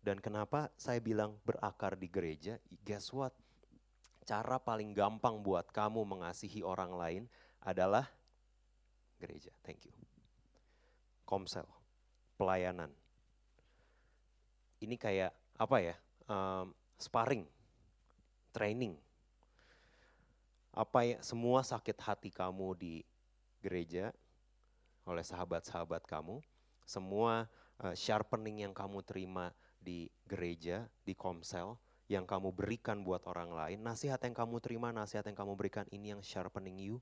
[0.06, 2.62] Dan kenapa saya bilang berakar di gereja?
[2.86, 3.34] Guess what?
[4.26, 7.24] Cara paling gampang buat kamu mengasihi orang lain
[7.66, 8.06] adalah
[9.18, 9.50] gereja.
[9.66, 9.94] Thank you.
[11.26, 11.66] Komsel,
[12.38, 12.94] pelayanan.
[14.80, 15.96] Ini kayak apa ya?
[16.30, 17.50] Um, sparring,
[18.54, 18.94] training.
[20.78, 21.18] Apa ya?
[21.26, 23.02] Semua sakit hati kamu di
[23.66, 24.14] gereja
[25.06, 26.42] oleh sahabat-sahabat kamu,
[26.86, 27.50] semua
[27.82, 31.78] uh, sharpening yang kamu terima di gereja, di komsel,
[32.10, 36.14] yang kamu berikan buat orang lain, nasihat yang kamu terima, nasihat yang kamu berikan, ini
[36.14, 36.98] yang sharpening you,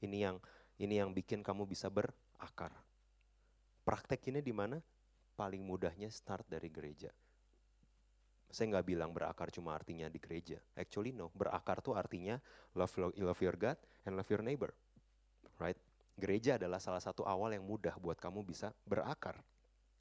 [0.00, 0.36] ini yang
[0.80, 2.72] ini yang bikin kamu bisa berakar.
[3.84, 4.80] Praktek ini di mana?
[5.36, 7.12] Paling mudahnya start dari gereja.
[8.50, 10.58] Saya nggak bilang berakar cuma artinya di gereja.
[10.74, 12.40] Actually no, berakar tuh artinya
[12.74, 14.72] love, love your God and love your neighbor.
[15.60, 15.76] Right?
[16.16, 19.38] Gereja adalah salah satu awal yang mudah buat kamu bisa berakar.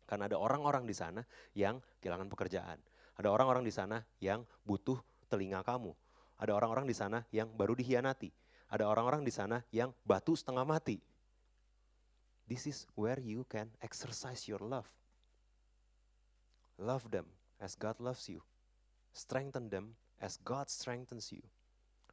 [0.08, 1.22] Karena ada orang-orang di sana
[1.54, 2.80] yang kehilangan pekerjaan.
[3.20, 5.92] Ada orang-orang di sana yang butuh telinga kamu.
[6.40, 8.32] Ada orang-orang di sana yang baru dihianati
[8.70, 11.02] ada orang-orang di sana yang batu setengah mati.
[12.46, 14.90] This is where you can exercise your love.
[16.78, 17.26] Love them
[17.62, 18.42] as God loves you.
[19.14, 21.42] Strengthen them as God strengthens you.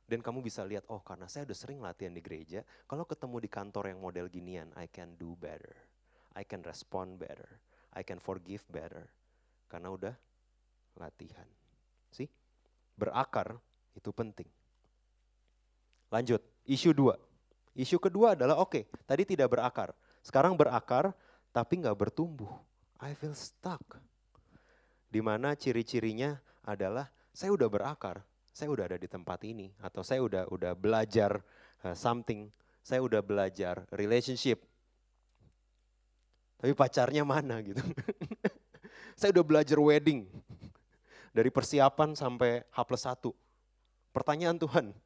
[0.07, 3.51] Dan kamu bisa lihat, oh karena saya udah sering latihan di gereja, kalau ketemu di
[3.51, 5.75] kantor yang model ginian, I can do better.
[6.37, 7.59] I can respond better.
[7.97, 9.09] I can forgive better.
[9.67, 10.15] Karena udah
[11.01, 11.49] latihan.
[12.13, 12.31] See?
[12.95, 13.57] Berakar
[13.99, 14.47] itu penting.
[16.11, 17.19] Lanjut, isu dua.
[17.77, 19.93] Isu kedua adalah oke, okay, tadi tidak berakar.
[20.25, 21.13] Sekarang berakar
[21.53, 22.51] tapi nggak bertumbuh.
[23.01, 24.01] I feel stuck.
[25.13, 30.25] Di mana ciri-cirinya adalah saya udah berakar, saya udah ada di tempat ini, atau saya
[30.25, 31.45] udah udah belajar
[31.85, 32.49] uh, something,
[32.81, 34.65] saya udah belajar relationship.
[36.57, 37.85] Tapi pacarnya mana gitu.
[39.21, 40.25] saya udah belajar wedding.
[41.37, 43.29] Dari persiapan sampai H plus 1.
[44.17, 44.97] Pertanyaan Tuhan,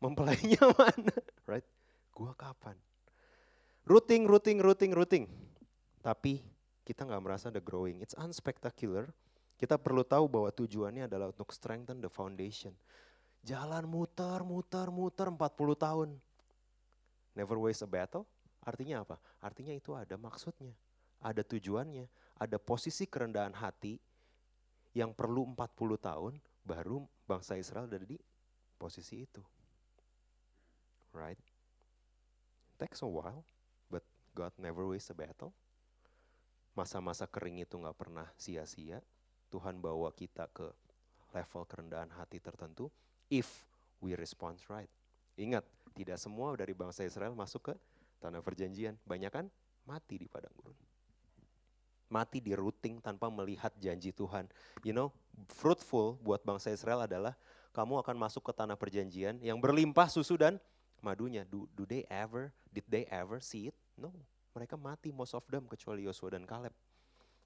[0.00, 1.16] mempelainya mana?
[1.48, 1.66] Right?
[2.12, 2.76] Gua kapan?
[3.86, 5.24] Routing, routing, routing, routing.
[6.02, 6.42] Tapi
[6.82, 8.02] kita nggak merasa ada growing.
[8.02, 9.10] It's unspectacular.
[9.56, 12.76] Kita perlu tahu bahwa tujuannya adalah untuk strengthen the foundation.
[13.46, 15.38] Jalan muter, muter, muter 40
[15.78, 16.08] tahun.
[17.32, 18.26] Never waste a battle.
[18.66, 19.22] Artinya apa?
[19.38, 20.74] Artinya itu ada maksudnya,
[21.22, 23.94] ada tujuannya, ada posisi kerendahan hati
[24.96, 26.34] yang perlu 40 tahun
[26.66, 28.18] baru bangsa Israel ada di
[28.74, 29.38] posisi itu.
[31.16, 31.40] Right?
[32.76, 33.40] Takes a while,
[33.88, 34.04] but
[34.36, 35.56] God never waste a battle.
[36.76, 39.00] Masa-masa kering itu nggak pernah sia-sia.
[39.48, 40.68] Tuhan bawa kita ke
[41.32, 42.92] level kerendahan hati tertentu
[43.32, 43.64] if
[44.04, 44.92] we respond right.
[45.40, 45.64] Ingat,
[45.96, 47.74] tidak semua dari bangsa Israel masuk ke
[48.20, 49.00] tanah perjanjian.
[49.08, 49.46] Banyak kan
[49.88, 50.76] mati di padang gurun.
[52.12, 54.46] Mati di routing tanpa melihat janji Tuhan.
[54.84, 55.08] You know,
[55.48, 57.34] fruitful buat bangsa Israel adalah
[57.72, 60.56] kamu akan masuk ke tanah perjanjian yang berlimpah susu dan
[61.00, 61.44] madunya.
[61.48, 63.76] Do, do they ever, did they ever see it?
[63.96, 64.12] No.
[64.56, 66.72] Mereka mati most of them kecuali Yosua dan Caleb.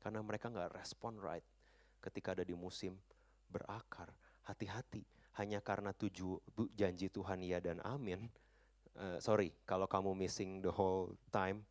[0.01, 1.45] Karena mereka nggak respon right
[2.01, 2.97] ketika ada di musim
[3.51, 4.09] berakar.
[4.47, 5.05] Hati-hati,
[5.39, 6.41] hanya karena tujuh
[6.75, 8.27] janji Tuhan ya dan amin.
[8.99, 11.63] Uh, sorry, kalau kamu missing the whole time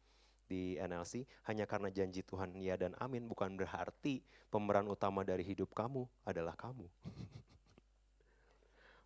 [0.49, 5.75] di NLC, hanya karena janji Tuhan ya dan amin bukan berarti pemeran utama dari hidup
[5.75, 6.87] kamu adalah kamu.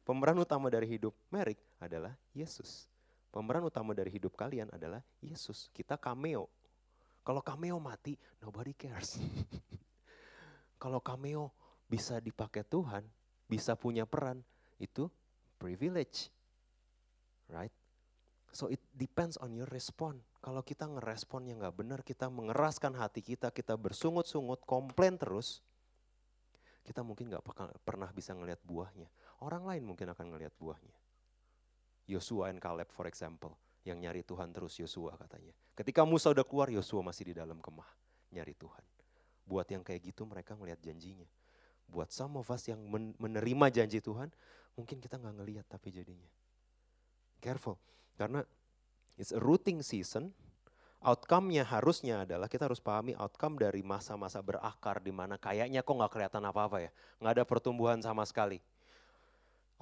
[0.03, 2.87] pemeran utama dari hidup Merrick adalah Yesus.
[3.33, 5.67] Pemeran utama dari hidup kalian adalah Yesus.
[5.73, 6.45] Kita cameo.
[7.25, 8.13] Kalau cameo mati,
[8.43, 9.17] nobody cares.
[10.83, 11.49] Kalau cameo
[11.89, 13.01] bisa dipakai Tuhan,
[13.49, 14.43] bisa punya peran,
[14.77, 15.09] itu
[15.57, 16.29] privilege.
[17.47, 17.73] Right?
[18.53, 20.21] So it depends on your respond.
[20.43, 25.63] Kalau kita ngerespon yang nggak benar, kita mengeraskan hati kita, kita bersungut-sungut, komplain terus,
[26.83, 27.43] kita mungkin nggak
[27.81, 29.07] pernah bisa ngelihat buahnya.
[29.43, 30.95] Orang lain mungkin akan ngelihat buahnya.
[32.07, 35.51] Yosua and Caleb for example, yang nyari Tuhan terus Yosua katanya.
[35.75, 37.87] Ketika Musa udah keluar, Yosua masih di dalam kemah
[38.31, 38.83] nyari Tuhan.
[39.43, 41.27] Buat yang kayak gitu mereka ngelihat janjinya
[41.93, 42.79] buat some of us yang
[43.19, 44.33] menerima janji Tuhan,
[44.73, 46.29] mungkin kita nggak ngelihat tapi jadinya.
[47.43, 47.77] Careful,
[48.15, 48.41] karena
[49.19, 50.31] it's a routing season,
[51.03, 56.11] outcome-nya harusnya adalah kita harus pahami outcome dari masa-masa berakar di mana kayaknya kok nggak
[56.11, 58.63] kelihatan apa-apa ya, nggak ada pertumbuhan sama sekali.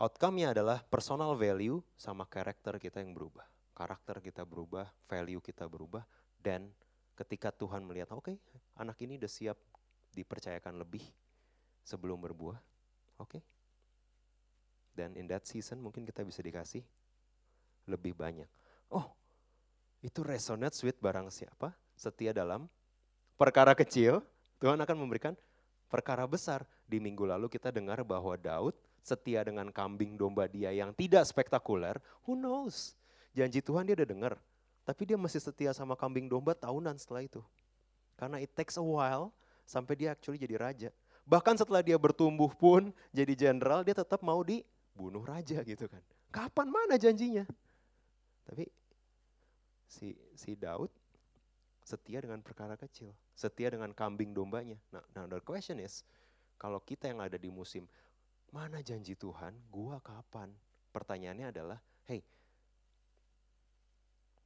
[0.02, 3.46] Outcome-nya adalah personal value sama karakter kita yang berubah.
[3.78, 6.02] Karakter kita berubah, value kita berubah,
[6.42, 6.74] dan
[7.14, 8.36] ketika Tuhan melihat, oke okay,
[8.82, 9.62] anak ini udah siap
[10.18, 11.06] dipercayakan lebih,
[11.86, 12.58] sebelum berbuah.
[13.22, 13.38] Oke.
[13.38, 13.42] Okay?
[14.98, 16.82] Dan in that season mungkin kita bisa dikasih
[17.86, 18.50] lebih banyak.
[18.90, 19.06] Oh,
[20.02, 21.78] itu resonate with barang siapa?
[21.94, 22.66] Setia dalam
[23.38, 24.26] perkara kecil,
[24.58, 25.38] Tuhan akan memberikan
[25.88, 26.66] perkara besar.
[26.90, 31.98] Di minggu lalu kita dengar bahwa Daud setia dengan kambing domba dia yang tidak spektakuler.
[32.26, 32.94] Who knows?
[33.34, 34.34] Janji Tuhan dia udah dengar.
[34.86, 37.42] Tapi dia masih setia sama kambing domba tahunan setelah itu.
[38.18, 39.34] Karena it takes a while
[39.66, 40.90] sampai dia actually jadi raja.
[41.26, 46.02] Bahkan setelah dia bertumbuh pun jadi jenderal, dia tetap mau dibunuh raja gitu kan.
[46.34, 47.46] Kapan mana janjinya?
[48.46, 48.66] Tapi
[49.86, 50.90] si si Daud
[51.82, 54.80] setia dengan perkara kecil, setia dengan kambing dombanya.
[54.94, 56.06] Nah, the question is,
[56.56, 57.90] kalau kita yang ada di musim,
[58.52, 60.52] mana janji Tuhan, gua kapan?
[60.92, 62.20] Pertanyaannya adalah, hey,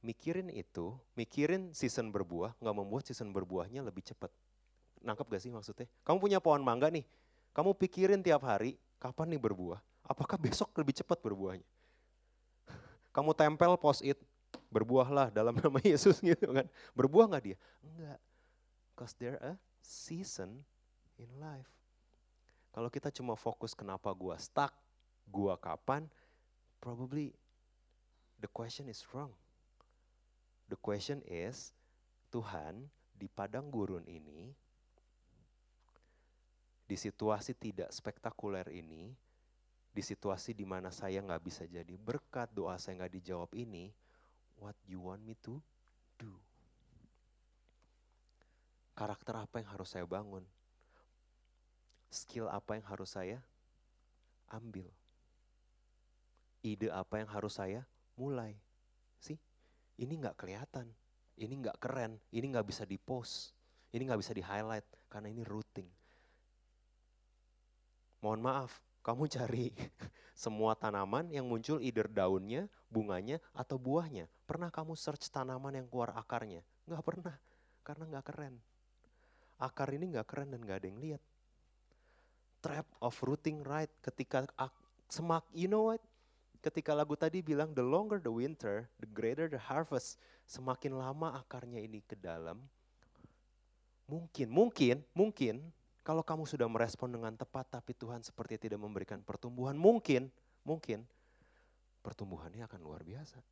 [0.06, 4.30] mikirin itu, mikirin season berbuah, nggak membuat season berbuahnya lebih cepat.
[5.02, 5.90] Nangkep gak sih maksudnya?
[6.06, 7.02] Kamu punya pohon mangga nih,
[7.50, 9.82] kamu pikirin tiap hari, kapan nih berbuah?
[10.06, 11.66] Apakah besok lebih cepat berbuahnya?
[13.14, 14.14] Kamu tempel post it,
[14.70, 16.66] berbuahlah dalam nama Yesus gitu kan.
[16.94, 17.58] Berbuah nggak dia?
[17.82, 18.18] Enggak.
[18.94, 20.62] Cause there a season
[21.18, 21.75] in life.
[22.76, 24.68] Kalau kita cuma fokus kenapa gua stuck,
[25.24, 26.04] gua kapan,
[26.76, 27.32] probably
[28.36, 29.32] the question is wrong.
[30.68, 31.72] The question is,
[32.28, 32.84] Tuhan
[33.16, 34.52] di padang gurun ini
[36.84, 39.10] di situasi tidak spektakuler ini,
[39.88, 43.88] di situasi di mana saya nggak bisa jadi berkat, doa saya nggak dijawab ini,
[44.60, 45.58] what you want me to
[46.20, 46.30] do?
[48.92, 50.44] Karakter apa yang harus saya bangun?
[52.10, 53.38] Skill apa yang harus saya
[54.50, 54.86] ambil?
[56.62, 57.86] Ide apa yang harus saya
[58.18, 58.56] mulai?
[59.22, 59.38] Sih,
[60.00, 60.90] ini nggak kelihatan,
[61.38, 63.54] ini nggak keren, ini nggak bisa di-post,
[63.94, 65.86] ini nggak bisa di-highlight karena ini routing
[68.26, 69.70] mohon maaf, kamu cari
[70.34, 74.26] semua tanaman yang muncul either daunnya, bunganya, atau buahnya.
[74.50, 76.66] Pernah kamu search tanaman yang keluar akarnya?
[76.90, 77.36] Enggak pernah.
[77.86, 78.54] Karena nggak keren.
[79.62, 81.22] Akar ini nggak keren dan nggak ada yang lihat.
[82.66, 84.42] Trap of rooting right ketika
[85.06, 86.02] semak, you know what?
[86.58, 90.18] Ketika lagu tadi bilang the longer the winter, the greater the harvest.
[90.50, 92.58] Semakin lama akarnya ini ke dalam,
[94.06, 95.58] mungkin, mungkin, mungkin
[96.06, 100.30] kalau kamu sudah merespon dengan tepat tapi Tuhan seperti tidak memberikan pertumbuhan, mungkin,
[100.62, 101.02] mungkin
[102.06, 103.42] pertumbuhannya akan luar biasa.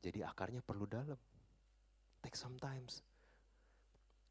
[0.00, 1.20] Jadi akarnya perlu dalam.
[2.24, 3.04] Take some times.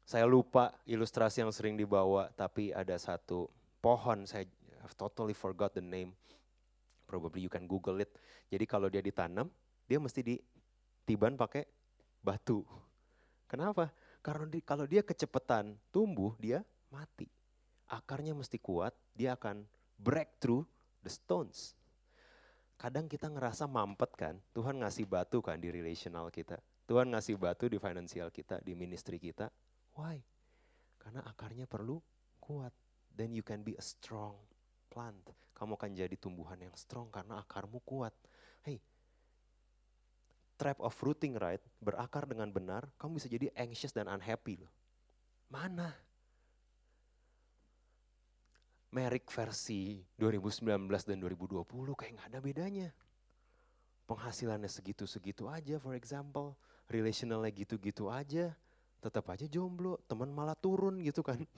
[0.02, 3.46] Saya lupa ilustrasi yang sering dibawa, tapi ada satu
[3.80, 4.44] pohon, saya
[4.80, 6.16] I've totally forgot the name.
[7.04, 8.12] Probably you can google it.
[8.48, 9.50] Jadi kalau dia ditanam,
[9.84, 11.66] dia mesti ditiban pakai
[12.22, 12.64] batu.
[13.50, 13.90] Kenapa?
[14.22, 16.62] Karena di, kalau dia kecepatan tumbuh, dia
[16.92, 17.26] mati.
[17.90, 19.66] Akarnya mesti kuat, dia akan
[19.98, 20.62] break through
[21.02, 21.74] the stones.
[22.80, 26.56] Kadang kita ngerasa mampet kan, Tuhan ngasih batu kan di relational kita.
[26.86, 29.50] Tuhan ngasih batu di finansial kita, di ministry kita.
[29.98, 30.16] Why?
[30.96, 32.00] Karena akarnya perlu
[32.38, 32.72] kuat.
[33.14, 34.38] Then you can be a strong
[34.90, 35.30] plant.
[35.54, 38.14] Kamu akan jadi tumbuhan yang strong karena akarmu kuat.
[38.64, 38.80] Hey,
[40.60, 44.68] trap of rooting right, berakar dengan benar, kamu bisa jadi anxious dan unhappy loh.
[45.48, 45.96] Mana?
[48.92, 50.68] Merek versi 2019
[51.08, 51.64] dan 2020
[51.96, 52.88] kayak nggak ada bedanya.
[54.04, 56.58] Penghasilannya segitu-segitu aja for example,
[56.92, 58.52] relationalnya gitu-gitu aja,
[59.00, 61.40] tetap aja jomblo, teman malah turun gitu kan.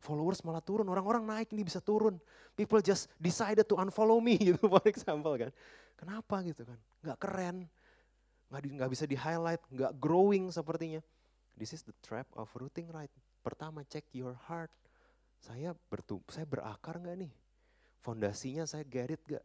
[0.00, 2.16] followers malah turun, orang-orang naik ini bisa turun.
[2.56, 5.52] People just decided to unfollow me gitu for example kan.
[6.00, 6.78] Kenapa gitu kan?
[7.04, 7.68] Gak keren,
[8.48, 11.04] gak, di, gak bisa di highlight, gak growing sepertinya.
[11.54, 13.12] This is the trap of rooting right.
[13.44, 14.72] Pertama check your heart.
[15.40, 17.32] Saya bertumbuh, saya berakar gak nih?
[18.00, 19.44] Fondasinya saya get it gak?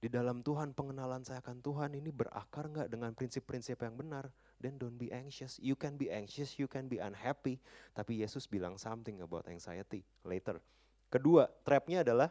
[0.00, 4.32] Di dalam Tuhan, pengenalan saya akan Tuhan ini berakar nggak dengan prinsip-prinsip yang benar?
[4.60, 5.56] Then don't be anxious.
[5.56, 7.56] You can be anxious, you can be unhappy.
[7.96, 10.60] Tapi Yesus bilang something about anxiety later.
[11.08, 12.28] Kedua, trapnya adalah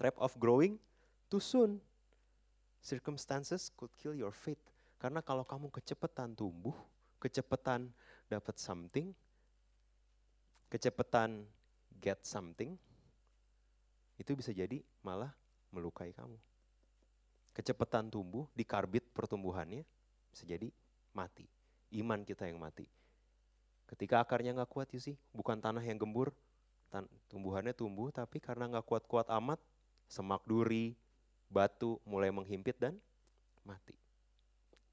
[0.00, 0.80] trap of growing
[1.28, 1.76] too soon.
[2.80, 4.58] Circumstances could kill your faith.
[4.96, 6.74] Karena kalau kamu kecepatan tumbuh,
[7.20, 7.92] kecepatan
[8.26, 9.12] dapat something,
[10.72, 11.44] kecepatan
[12.00, 12.74] get something,
[14.16, 15.30] itu bisa jadi malah
[15.70, 16.40] melukai kamu
[17.52, 19.84] kecepatan tumbuh, dikarbit pertumbuhannya,
[20.32, 20.72] bisa jadi
[21.12, 21.46] mati.
[21.92, 22.88] Iman kita yang mati.
[23.88, 26.32] Ketika akarnya nggak kuat, sih, bukan tanah yang gembur,
[26.88, 29.60] tan tumbuhannya tumbuh, tapi karena nggak kuat-kuat amat,
[30.08, 30.96] semak duri,
[31.52, 32.96] batu mulai menghimpit dan
[33.68, 33.92] mati.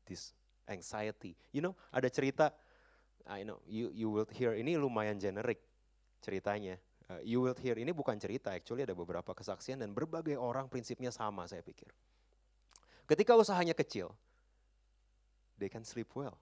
[0.04, 0.36] This
[0.68, 1.40] anxiety.
[1.56, 2.52] You know, ada cerita,
[3.24, 5.64] I know, you you will hear ini lumayan generik
[6.20, 6.76] ceritanya.
[7.10, 11.10] Uh, you will hear ini bukan cerita, actually ada beberapa kesaksian dan berbagai orang prinsipnya
[11.10, 11.90] sama saya pikir.
[13.10, 14.14] Ketika usahanya kecil,
[15.60, 16.40] they can sleep well.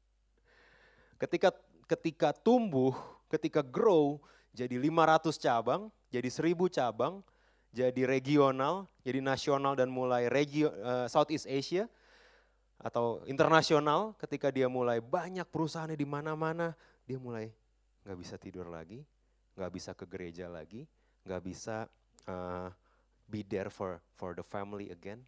[1.22, 1.52] Ketika
[1.84, 2.96] ketika tumbuh,
[3.28, 4.16] ketika grow,
[4.56, 7.20] jadi 500 cabang, jadi 1000 cabang,
[7.68, 11.88] jadi regional, jadi nasional dan mulai regio, uh, Southeast Asia
[12.82, 16.74] atau internasional ketika dia mulai banyak perusahaannya di mana-mana,
[17.06, 17.52] dia mulai
[18.02, 19.04] nggak bisa tidur lagi,
[19.54, 20.88] nggak bisa ke gereja lagi,
[21.22, 21.86] nggak bisa
[22.26, 22.68] uh,
[23.28, 25.22] be there for for the family again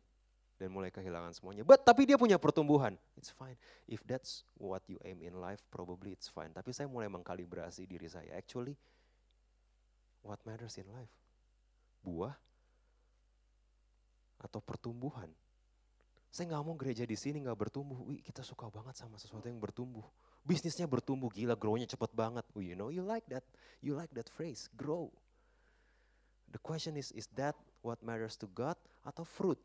[0.55, 1.67] dan mulai kehilangan semuanya.
[1.67, 2.95] But tapi dia punya pertumbuhan.
[3.19, 3.59] It's fine.
[3.91, 6.55] If that's what you aim in life, probably it's fine.
[6.55, 8.39] Tapi saya mulai mengkalibrasi diri saya.
[8.39, 8.79] Actually,
[10.23, 11.13] what matters in life?
[12.05, 12.35] Buah
[14.39, 15.33] atau pertumbuhan?
[16.35, 18.11] Saya nggak mau gereja di sini nggak bertumbuh.
[18.11, 20.03] Wih, kita suka banget sama sesuatu yang bertumbuh.
[20.43, 22.43] Bisnisnya bertumbuh gila, grow-nya cepet banget.
[22.59, 23.47] Wih, you know, you like that.
[23.79, 25.15] You like that phrase, grow.
[26.51, 27.55] The question is, is that
[27.87, 28.75] what matters to God
[29.07, 29.59] atau fruit?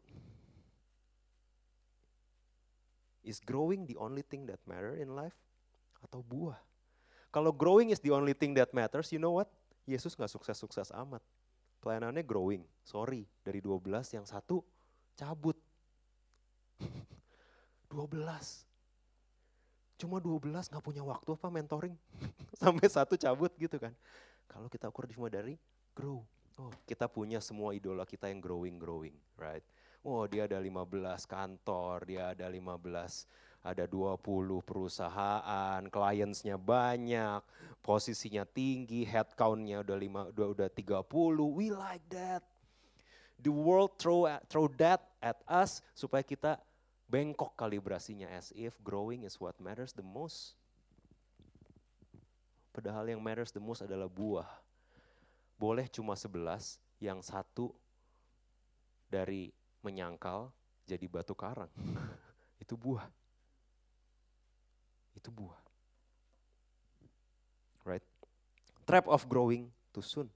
[3.24, 5.36] Is growing the only thing that matter in life?
[6.00, 6.58] Atau buah?
[7.30, 9.52] Kalau growing is the only thing that matters, you know what?
[9.86, 11.22] Yesus nggak sukses-sukses amat.
[11.80, 12.66] Pelayanannya growing.
[12.82, 14.66] Sorry, dari 12 yang satu
[15.14, 15.56] cabut.
[17.92, 18.66] 12.
[20.00, 21.96] Cuma 12 nggak punya waktu apa mentoring.
[22.62, 23.94] Sampai satu cabut gitu kan.
[24.50, 25.60] Kalau kita ukur cuma dari
[25.94, 26.26] grow.
[26.60, 29.64] Oh, kita punya semua idola kita yang growing-growing, right?
[30.10, 30.90] Oh dia ada 15
[31.30, 33.30] kantor, dia ada 15
[33.60, 37.44] ada 20 perusahaan, kliennya banyak,
[37.84, 41.04] posisinya tinggi, headcountnya udah lima, udah, udah 30,
[41.52, 42.40] we like that.
[43.40, 46.60] The world throw throw that at us supaya kita
[47.08, 50.60] bengkok kalibrasinya as if growing is what matters the most.
[52.76, 54.48] Padahal yang matters the most adalah buah.
[55.60, 57.72] Boleh cuma 11, yang satu
[59.12, 59.52] dari
[59.82, 60.52] menyangkal
[60.90, 61.70] jadi batu karang.
[62.64, 63.06] itu buah.
[65.14, 65.60] Itu buah.
[67.86, 68.06] Right?
[68.90, 70.28] Trap of growing too soon.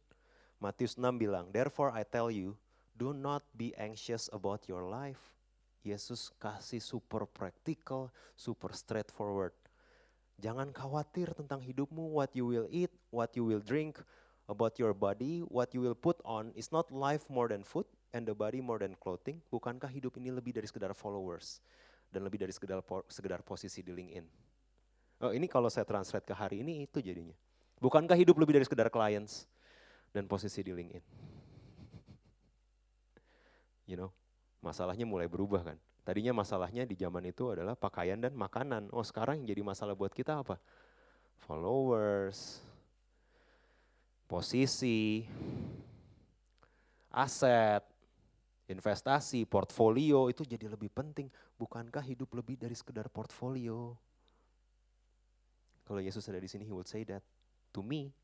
[0.62, 2.56] Matius 6 bilang, Therefore I tell you,
[2.96, 5.20] do not be anxious about your life.
[5.84, 8.08] Yesus kasih super practical,
[8.39, 9.52] super straightforward.
[10.39, 14.00] Jangan khawatir tentang hidupmu, what you will eat, what you will drink,
[14.48, 18.30] about your body, what you will put on is not life more than food and
[18.30, 19.41] the body more than clothing.
[19.49, 21.59] Bukankah hidup ini lebih dari sekedar followers
[22.14, 24.26] dan lebih dari sekedar sekedar posisi di LinkedIn?
[25.26, 27.34] Oh, ini kalau saya translate ke hari ini itu jadinya.
[27.82, 29.49] Bukankah hidup lebih dari sekedar clients
[30.14, 31.03] dan posisi di LinkedIn?
[33.84, 34.16] You know,
[34.64, 35.78] masalahnya mulai berubah kan.
[36.07, 38.88] Tadinya masalahnya di zaman itu adalah pakaian dan makanan.
[38.95, 40.55] Oh sekarang yang jadi masalah buat kita apa?
[41.43, 42.64] Followers,
[44.28, 45.28] posisi,
[47.11, 47.84] aset,
[48.68, 51.28] investasi, portfolio itu jadi lebih penting.
[51.59, 53.95] Bukankah hidup lebih dari sekedar portfolio?
[55.84, 57.20] Kalau Yesus ada di sini, he would say that
[57.76, 58.16] to me,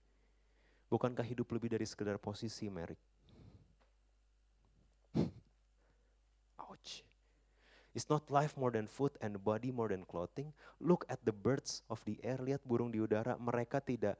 [0.88, 3.00] bukankah hidup lebih dari sekedar posisi, Merrick?
[6.64, 7.04] Ouch.
[7.92, 10.56] It's not life more than food and body more than clothing.
[10.80, 12.40] Look at the birds of the air.
[12.40, 13.36] Lihat burung di udara.
[13.36, 14.16] Mereka tidak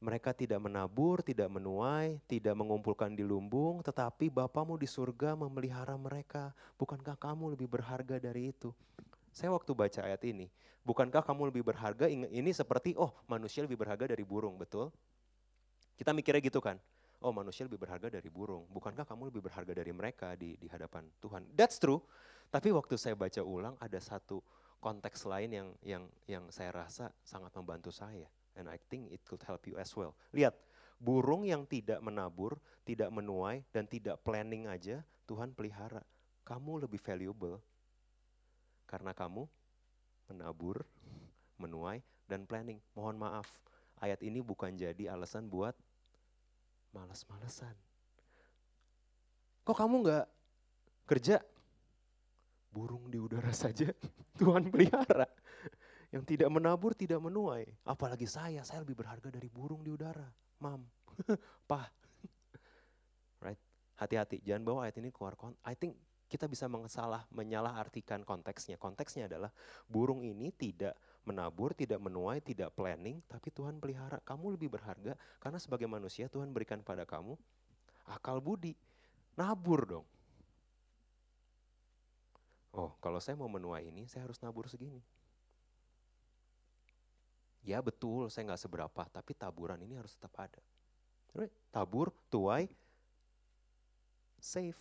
[0.00, 6.56] mereka tidak menabur, tidak menuai, tidak mengumpulkan di lumbung, tetapi Bapamu di surga memelihara mereka.
[6.80, 8.72] Bukankah kamu lebih berharga dari itu?
[9.28, 10.48] Saya waktu baca ayat ini,
[10.82, 12.08] bukankah kamu lebih berharga?
[12.08, 14.88] Ini seperti, oh manusia lebih berharga dari burung, betul?
[16.00, 16.80] Kita mikirnya gitu kan?
[17.20, 18.64] Oh manusia lebih berharga dari burung.
[18.72, 21.44] Bukankah kamu lebih berharga dari mereka di, di hadapan Tuhan?
[21.52, 22.00] That's true.
[22.48, 24.40] Tapi waktu saya baca ulang ada satu
[24.80, 28.24] konteks lain yang yang yang saya rasa sangat membantu saya.
[28.58, 30.14] And I think it could help you as well.
[30.34, 30.56] Lihat,
[31.00, 36.02] burung yang tidak menabur, tidak menuai, dan tidak planning aja, Tuhan pelihara.
[36.44, 37.62] Kamu lebih valuable
[38.90, 39.46] karena kamu
[40.26, 40.82] menabur,
[41.62, 42.82] menuai, dan planning.
[42.98, 43.46] Mohon maaf,
[44.02, 45.78] ayat ini bukan jadi alasan buat
[46.90, 47.74] malas-malesan.
[49.62, 50.26] Kok kamu nggak
[51.06, 51.38] kerja?
[52.70, 53.90] Burung di udara saja
[54.38, 55.26] Tuhan pelihara.
[56.10, 57.70] Yang tidak menabur, tidak menuai.
[57.86, 60.26] Apalagi saya, saya lebih berharga dari burung di udara.
[60.60, 60.82] Mam,
[61.70, 61.86] pah.
[63.40, 63.58] right?
[63.94, 65.62] Hati-hati, jangan bawa ayat ini keluar konteks.
[65.62, 65.94] I think
[66.30, 68.78] kita bisa mensalah, menyalah artikan konteksnya.
[68.78, 69.50] Konteksnya adalah
[69.86, 70.94] burung ini tidak
[71.26, 74.22] menabur, tidak menuai, tidak planning, tapi Tuhan pelihara.
[74.22, 77.34] Kamu lebih berharga karena sebagai manusia Tuhan berikan pada kamu
[78.10, 78.74] akal budi.
[79.38, 80.06] Nabur dong.
[82.70, 85.02] Oh, kalau saya mau menuai ini, saya harus nabur segini.
[87.60, 90.60] Ya betul, saya nggak seberapa, tapi taburan ini harus tetap ada.
[91.70, 92.72] Tabur, tuai,
[94.40, 94.78] save,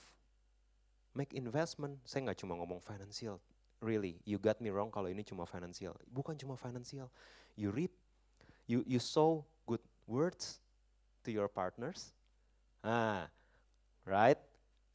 [1.11, 1.99] make investment.
[2.07, 3.37] Saya nggak cuma ngomong financial,
[3.83, 5.95] really, you got me wrong kalau ini cuma financial.
[6.07, 7.11] Bukan cuma financial,
[7.59, 7.91] you reap,
[8.63, 10.63] you you sow good words
[11.27, 12.15] to your partners.
[12.79, 13.27] Ah,
[14.07, 14.39] right?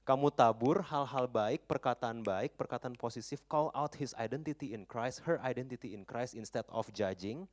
[0.05, 5.41] Kamu tabur hal-hal baik, perkataan baik, perkataan positif, call out his identity in Christ, her
[5.41, 7.49] identity in Christ instead of judging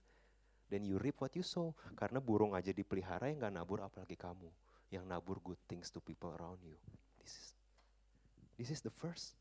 [0.72, 1.76] then you reap what you sow.
[2.00, 4.48] Karena burung aja dipelihara yang gak nabur apalagi kamu.
[4.88, 6.80] Yang nabur good things to people around you.
[7.20, 7.48] This is,
[8.56, 9.36] this is the first.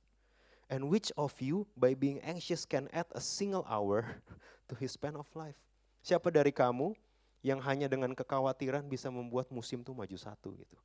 [0.67, 4.19] And which of you by being anxious can add a single hour
[4.71, 5.59] to his span of life?
[6.03, 6.99] Siapa dari kamu
[7.41, 10.77] yang hanya dengan kekhawatiran bisa membuat musim tuh maju satu gitu.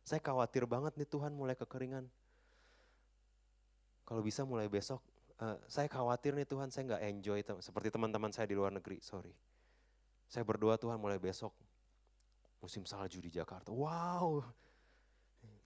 [0.00, 2.08] Saya khawatir banget nih Tuhan mulai kekeringan.
[4.08, 4.98] Kalau bisa mulai besok,
[5.38, 9.30] uh, saya khawatir nih Tuhan saya nggak enjoy seperti teman-teman saya di luar negeri, sorry.
[10.30, 11.50] Saya berdoa Tuhan mulai besok
[12.62, 13.74] musim salju di Jakarta.
[13.74, 14.46] Wow,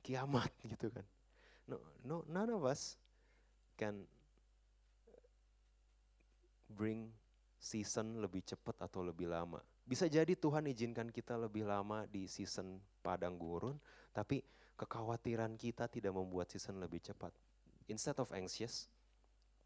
[0.01, 1.05] kiamat gitu kan.
[1.69, 2.97] No, no, none of us
[3.77, 4.09] can
[6.73, 7.12] bring
[7.61, 9.61] season lebih cepat atau lebih lama.
[9.85, 13.77] Bisa jadi Tuhan izinkan kita lebih lama di season padang gurun,
[14.17, 14.41] tapi
[14.81, 17.37] kekhawatiran kita tidak membuat season lebih cepat.
[17.93, 18.89] Instead of anxious,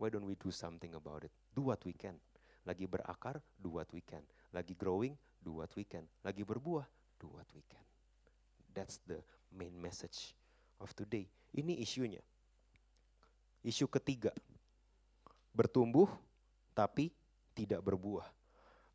[0.03, 1.31] why don't we do something about it?
[1.55, 2.19] Do what we can.
[2.67, 4.27] Lagi berakar, do what we can.
[4.49, 5.13] Lagi growing,
[5.45, 6.09] do what we can.
[6.25, 6.89] Lagi berbuah,
[7.21, 7.85] do what we can.
[8.73, 9.21] That's the
[9.53, 10.33] main message
[10.81, 11.29] of today.
[11.53, 12.23] Ini isunya.
[13.61, 14.33] Isu ketiga,
[15.53, 16.09] bertumbuh
[16.73, 17.11] tapi
[17.53, 18.29] tidak berbuah.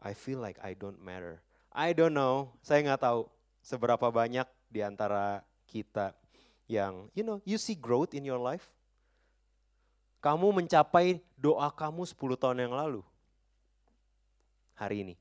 [0.01, 1.43] I feel like I don't matter.
[1.74, 3.28] I don't know, saya nggak tahu
[3.66, 6.14] seberapa banyak di antara kita
[6.70, 8.70] yang, you know, you see growth in your life.
[10.24, 13.04] Kamu mencapai doa kamu 10 tahun yang lalu.
[14.80, 15.16] Hari ini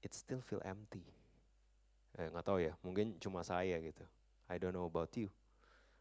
[0.00, 1.04] it still feel empty.
[2.18, 4.02] Eh, nggak tahu ya, mungkin cuma saya gitu.
[4.50, 5.30] I don't know about you.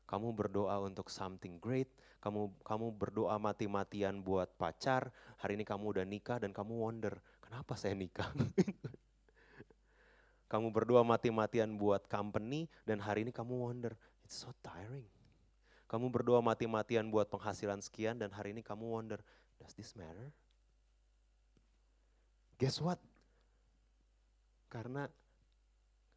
[0.09, 6.05] Kamu berdoa untuk something great, kamu kamu berdoa mati-matian buat pacar, hari ini kamu udah
[6.07, 7.13] nikah dan kamu wonder,
[7.45, 8.25] kenapa saya nikah?
[10.49, 13.93] Kamu berdoa mati-matian buat company dan hari ini kamu wonder,
[14.25, 15.05] it's so tiring.
[15.85, 19.21] Kamu berdoa mati-matian buat penghasilan sekian dan hari ini kamu wonder,
[19.61, 20.33] does this matter?
[22.57, 22.97] Guess what?
[24.69, 25.09] Karena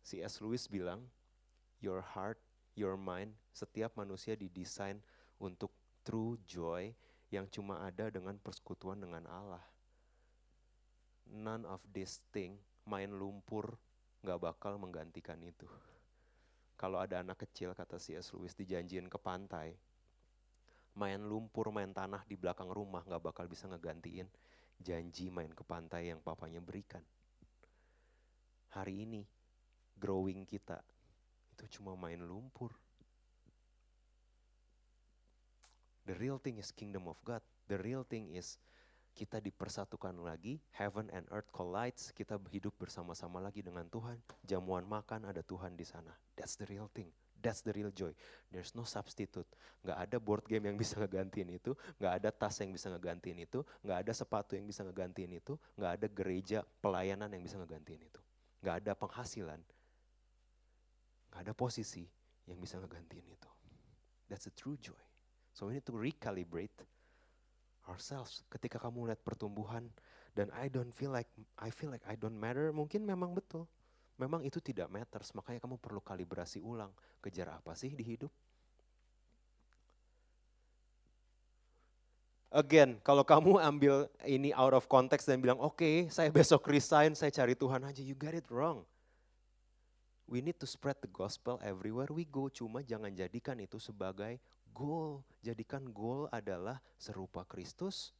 [0.05, 0.45] C.S.
[0.45, 1.09] Lewis bilang,
[1.81, 2.37] your heart,
[2.77, 5.01] your mind, setiap manusia didesain
[5.41, 5.73] untuk
[6.05, 6.93] true joy
[7.33, 9.65] yang cuma ada dengan persekutuan dengan Allah.
[11.33, 13.81] None of this thing, main lumpur,
[14.21, 15.65] gak bakal menggantikan itu.
[16.77, 18.37] Kalau ada anak kecil, kata C.S.
[18.37, 19.73] Lewis, dijanjiin ke pantai,
[20.93, 24.29] main lumpur, main tanah di belakang rumah gak bakal bisa ngegantiin
[24.83, 27.01] janji main ke pantai yang papanya berikan.
[28.73, 29.21] Hari ini,
[30.01, 30.81] growing kita
[31.53, 32.73] itu cuma main lumpur.
[36.09, 37.45] The real thing is kingdom of God.
[37.69, 38.57] The real thing is
[39.13, 44.17] kita dipersatukan lagi, heaven and earth collides, kita hidup bersama-sama lagi dengan Tuhan.
[44.41, 46.17] Jamuan makan ada Tuhan di sana.
[46.33, 47.13] That's the real thing.
[47.43, 48.15] That's the real joy.
[48.49, 49.47] There's no substitute.
[49.83, 53.67] Gak ada board game yang bisa ngegantiin itu, gak ada tas yang bisa ngegantiin itu,
[53.83, 58.22] gak ada sepatu yang bisa ngegantiin itu, gak ada gereja pelayanan yang bisa ngegantiin itu.
[58.63, 59.59] Gak ada penghasilan,
[61.35, 62.07] gak ada posisi
[62.47, 63.51] yang bisa ngegantiin itu.
[64.31, 64.99] That's the true joy.
[65.53, 66.87] So we need to recalibrate
[67.91, 68.47] ourselves.
[68.49, 69.91] Ketika kamu lihat pertumbuhan
[70.33, 71.29] dan I don't feel like
[71.61, 73.69] I feel like I don't matter, mungkin memang betul.
[74.17, 76.95] Memang itu tidak matters, makanya kamu perlu kalibrasi ulang.
[77.19, 78.31] Kejar apa sih di hidup?
[82.53, 87.17] Again, kalau kamu ambil ini out of context dan bilang, oke okay, saya besok resign,
[87.17, 88.85] saya cari Tuhan aja, you got it wrong.
[90.29, 94.37] We need to spread the gospel everywhere we go, cuma jangan jadikan itu sebagai
[94.77, 95.25] goal.
[95.41, 98.13] Jadikan goal adalah serupa Kristus,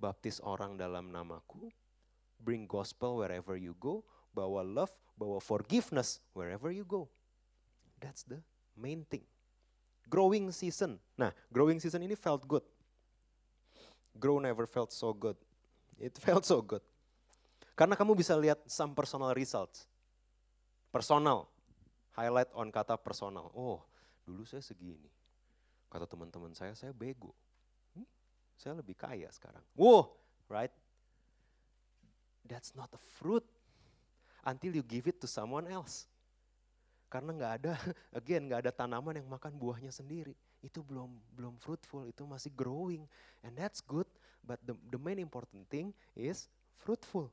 [0.00, 1.68] baptis orang dalam namaku,
[2.40, 4.00] bring gospel wherever you go,
[4.32, 7.04] bawa love, bawa forgiveness wherever you go.
[8.00, 8.40] That's the
[8.72, 9.28] main thing.
[10.08, 10.96] Growing season.
[11.20, 12.64] Nah, growing season ini felt good.
[14.16, 15.36] Grow never felt so good.
[16.00, 16.82] It felt so good.
[17.76, 19.84] Karena kamu bisa lihat some personal results.
[20.88, 21.44] Personal.
[22.16, 23.52] Highlight on kata personal.
[23.52, 23.84] Oh,
[24.24, 25.12] dulu saya segini.
[25.92, 27.36] Kata teman-teman saya, saya bego.
[27.92, 28.08] Hmm,
[28.56, 29.60] saya lebih kaya sekarang.
[29.76, 30.16] Wow,
[30.48, 30.72] right?
[32.48, 33.44] That's not a fruit
[34.48, 36.08] until you give it to someone else.
[37.12, 37.72] Karena nggak ada,
[38.18, 40.32] again nggak ada tanaman yang makan buahnya sendiri
[40.66, 43.06] itu belum belum fruitful, itu masih growing.
[43.46, 44.10] And that's good,
[44.42, 46.50] but the, the main important thing is
[46.82, 47.30] fruitful.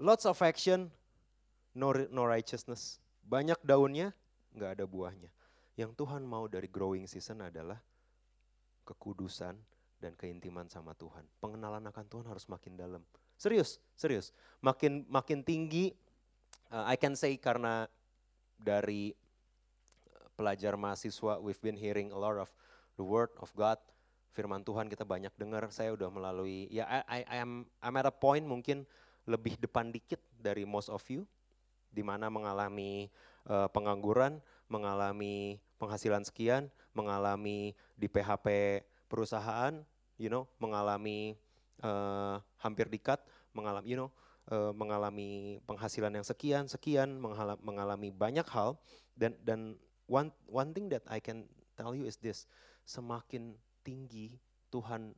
[0.00, 0.88] Lots of action,
[1.76, 2.96] no, no righteousness.
[3.28, 4.16] Banyak daunnya,
[4.56, 5.28] nggak ada buahnya.
[5.76, 7.76] Yang Tuhan mau dari growing season adalah
[8.88, 9.54] kekudusan
[10.00, 11.24] dan keintiman sama Tuhan.
[11.40, 13.02] Pengenalan akan Tuhan harus makin dalam.
[13.36, 14.30] Serius, serius.
[14.64, 15.92] Makin makin tinggi,
[16.70, 17.90] uh, I can say karena
[18.56, 19.12] dari
[20.34, 22.50] pelajar mahasiswa, we've been hearing a lot of
[22.98, 23.78] the word of God,
[24.34, 25.66] firman Tuhan kita banyak dengar.
[25.70, 28.82] Saya udah melalui, ya I, I, am I'm at a point mungkin
[29.24, 31.24] lebih depan dikit dari most of you,
[31.94, 33.08] di mana mengalami
[33.46, 39.80] uh, pengangguran, mengalami penghasilan sekian, mengalami di PHP perusahaan,
[40.18, 41.38] you know, mengalami
[41.80, 43.22] uh, hampir dikat,
[43.54, 44.10] mengalami, you know,
[44.50, 47.16] uh, mengalami penghasilan yang sekian, sekian,
[47.62, 48.76] mengalami banyak hal
[49.14, 52.46] dan dan one one thing that I can tell you is this,
[52.84, 54.36] semakin tinggi
[54.70, 55.14] Tuhan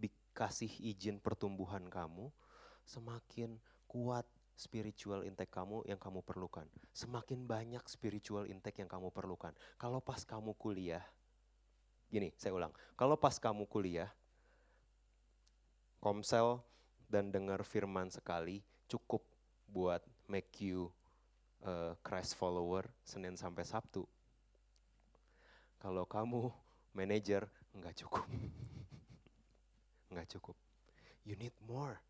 [0.00, 2.30] dikasih izin pertumbuhan kamu,
[2.84, 3.56] semakin
[3.86, 6.66] kuat spiritual intake kamu yang kamu perlukan.
[6.94, 9.50] Semakin banyak spiritual intake yang kamu perlukan.
[9.78, 11.02] Kalau pas kamu kuliah,
[12.10, 14.10] gini saya ulang, kalau pas kamu kuliah,
[15.98, 16.62] komsel
[17.10, 19.24] dan dengar firman sekali cukup
[19.70, 20.92] buat make you
[21.64, 24.06] uh, Christ follower Senin sampai Sabtu.
[25.84, 26.48] Kalau kamu
[26.98, 27.44] manajer,
[27.76, 28.24] enggak cukup.
[30.08, 30.56] enggak cukup.
[31.28, 32.00] You need more.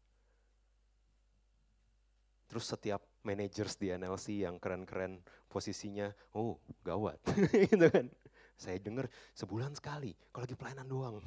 [2.46, 5.18] Terus setiap managers di NLC yang keren-keren
[5.50, 6.06] posisinya,
[6.38, 7.18] oh gawat.
[7.74, 8.06] gitu kan.
[8.54, 11.18] Saya dengar sebulan sekali, kalau lagi pelayanan doang.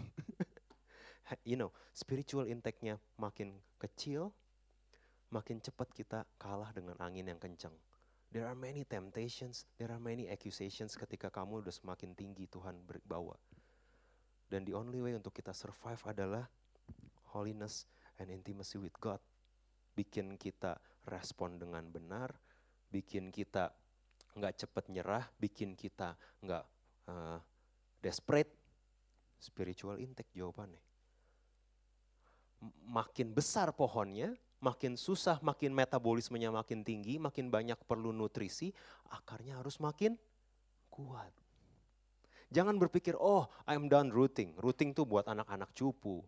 [1.44, 4.32] you know, spiritual intake-nya makin kecil,
[5.36, 7.76] makin cepat kita kalah dengan angin yang kencang.
[8.28, 13.40] There are many temptations, there are many accusations ketika kamu udah semakin tinggi Tuhan berbawa.
[14.52, 16.44] Dan the only way untuk kita survive adalah
[17.32, 17.88] holiness
[18.20, 19.20] and intimacy with God.
[19.96, 20.76] Bikin kita
[21.08, 22.36] respon dengan benar,
[22.92, 23.72] bikin kita
[24.38, 26.14] nggak cepat nyerah, bikin kita
[26.44, 26.64] nggak
[27.08, 27.40] uh,
[28.04, 28.52] desperate.
[29.38, 30.82] Spiritual intake jawabannya.
[32.90, 38.74] Makin besar pohonnya, makin susah, makin metabolismenya makin tinggi, makin banyak perlu nutrisi,
[39.10, 40.18] akarnya harus makin
[40.90, 41.30] kuat.
[42.48, 44.56] Jangan berpikir, oh I'm done rooting.
[44.56, 46.24] Rooting tuh buat anak-anak cupu.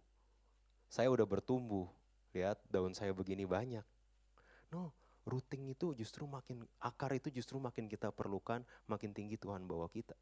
[0.92, 1.88] Saya udah bertumbuh,
[2.36, 3.86] lihat daun saya begini banyak.
[4.70, 4.92] No,
[5.24, 10.14] rooting itu justru makin, akar itu justru makin kita perlukan, makin tinggi Tuhan bawa kita.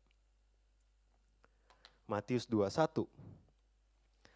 [2.07, 3.03] Matius 21.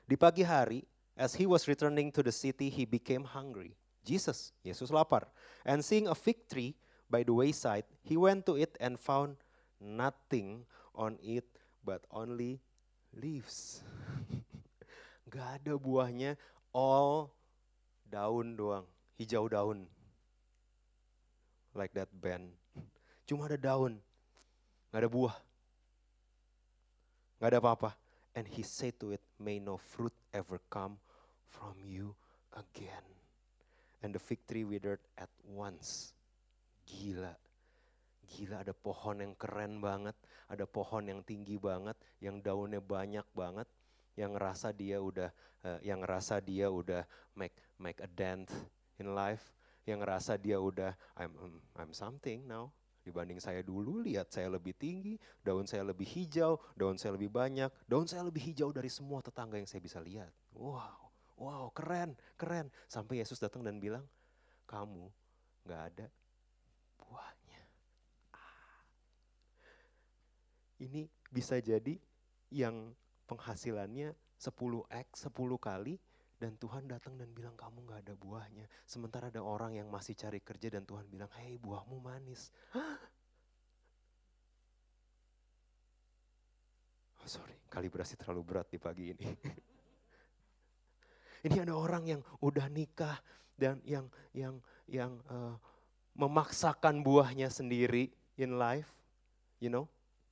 [0.04, 0.84] Di pagi hari,
[1.22, 3.78] as he was returning to the city, he became hungry.
[4.02, 5.30] Jesus, Yesus lapar.
[5.62, 6.74] And seeing a fig tree
[7.14, 9.38] by the wayside, he went to it and found
[9.78, 10.66] nothing
[10.98, 11.46] on it
[11.86, 12.58] but only
[13.14, 13.86] leaves.
[15.30, 16.42] Gak ada buahnya,
[16.74, 17.30] all
[18.10, 18.90] daun doang,
[19.22, 19.86] hijau daun.
[21.78, 22.50] Like that band.
[23.30, 24.02] Cuma ada daun,
[24.92, 25.38] gak ada buah.
[27.40, 27.96] Gak ada apa-apa.
[28.36, 31.00] And he said to it, may no fruit ever come
[31.52, 32.16] from you
[32.56, 33.04] again.
[34.02, 36.16] And the tree withered at once.
[36.90, 37.36] Gila.
[38.32, 40.16] Gila ada pohon yang keren banget,
[40.48, 43.68] ada pohon yang tinggi banget, yang daunnya banyak banget,
[44.16, 45.30] yang ngerasa dia udah
[45.68, 47.04] uh, yang ngerasa dia udah
[47.36, 48.48] make make a dent
[49.04, 52.72] in life, yang ngerasa dia udah I'm I'm, I'm something now.
[53.02, 57.74] Dibanding saya dulu, lihat saya lebih tinggi, daun saya lebih hijau, daun saya lebih banyak,
[57.90, 60.30] daun saya lebih hijau dari semua tetangga yang saya bisa lihat.
[60.54, 61.11] Wow,
[61.42, 62.70] wow, keren, keren.
[62.86, 64.06] Sampai Yesus datang dan bilang,
[64.70, 65.10] kamu
[65.66, 66.08] gak ada
[67.02, 67.62] buahnya.
[68.38, 68.86] Ah.
[70.78, 71.98] Ini bisa jadi
[72.54, 72.94] yang
[73.26, 75.98] penghasilannya 10x, 10 kali,
[76.38, 78.66] dan Tuhan datang dan bilang kamu gak ada buahnya.
[78.86, 82.54] Sementara ada orang yang masih cari kerja dan Tuhan bilang, hei buahmu manis.
[87.22, 89.30] Oh, sorry, kalibrasi terlalu berat di pagi ini.
[91.42, 93.18] ini ada orang yang udah nikah
[93.58, 94.56] dan yang yang
[94.90, 95.58] yang uh,
[96.18, 98.90] memaksakan buahnya sendiri in life,
[99.62, 99.86] you know.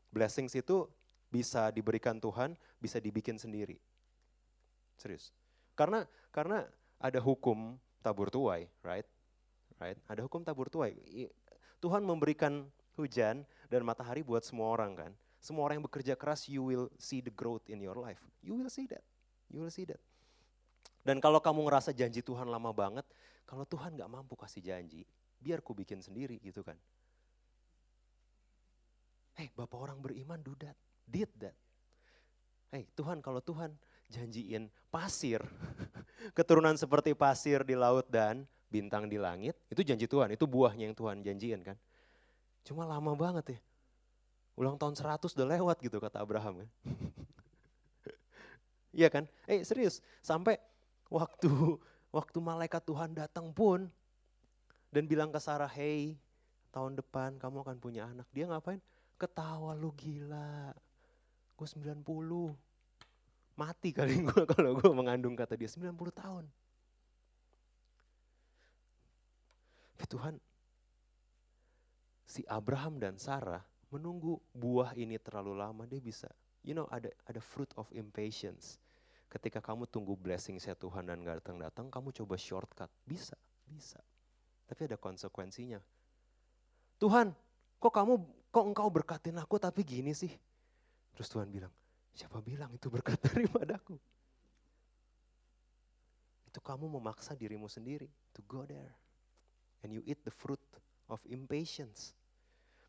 [0.09, 0.89] Blessings itu
[1.29, 3.77] bisa diberikan Tuhan, bisa dibikin sendiri.
[4.97, 5.29] Serius.
[5.77, 6.65] Karena karena
[6.97, 9.05] ada hukum tabur tuai, right?
[9.77, 9.95] Right?
[10.09, 10.97] Ada hukum tabur tuai.
[11.79, 12.67] Tuhan memberikan
[12.99, 15.11] hujan dan matahari buat semua orang kan.
[15.39, 18.19] Semua orang yang bekerja keras, you will see the growth in your life.
[18.43, 19.05] You will see that.
[19.47, 20.01] You will see that.
[21.03, 23.07] Dan kalau kamu ngerasa janji Tuhan lama banget,
[23.47, 25.07] kalau Tuhan gak mampu kasih janji,
[25.39, 26.75] biar ku bikin sendiri gitu kan.
[29.39, 30.75] Hei, Bapak orang beriman do that,
[31.07, 31.55] did that.
[32.75, 33.71] Hei, Tuhan kalau Tuhan
[34.11, 35.39] janjiin pasir,
[36.37, 40.95] keturunan seperti pasir di laut dan bintang di langit, itu janji Tuhan, itu buahnya yang
[40.97, 41.77] Tuhan janjiin kan.
[42.67, 43.59] Cuma lama banget ya.
[44.59, 46.69] Ulang tahun 100 udah lewat gitu kata Abraham kan.
[48.89, 49.29] Iya kan?
[49.45, 50.57] Eh serius, sampai
[51.09, 51.49] waktu
[52.13, 53.89] waktu malaikat Tuhan datang pun
[54.89, 56.17] dan bilang ke Sarah, "Hey,
[56.73, 58.81] tahun depan kamu akan punya anak." Dia ngapain?
[59.19, 60.73] Ketawa lu gila.
[61.59, 62.55] Gue 90
[63.59, 66.45] mati kali gue kalau gue mengandung kata dia 90 tahun.
[69.99, 70.35] Tapi Tuhan,
[72.23, 73.59] si Abraham dan Sarah
[73.91, 76.31] menunggu buah ini terlalu lama, dia bisa,
[76.63, 78.79] you know, ada ada fruit of impatience.
[79.29, 82.89] Ketika kamu tunggu blessing saya Tuhan dan gak datang-datang, kamu coba shortcut.
[83.05, 83.37] Bisa,
[83.69, 84.01] bisa.
[84.65, 85.77] Tapi ada konsekuensinya.
[86.97, 87.31] Tuhan,
[87.77, 88.13] kok kamu,
[88.49, 90.33] kok engkau berkatin aku tapi gini sih?
[91.13, 91.69] Terus Tuhan bilang,
[92.19, 93.95] Siapa bilang itu berkat daripadaku?
[96.51, 98.91] Itu kamu memaksa dirimu sendiri to go there.
[99.79, 100.59] And you eat the fruit
[101.07, 102.11] of impatience.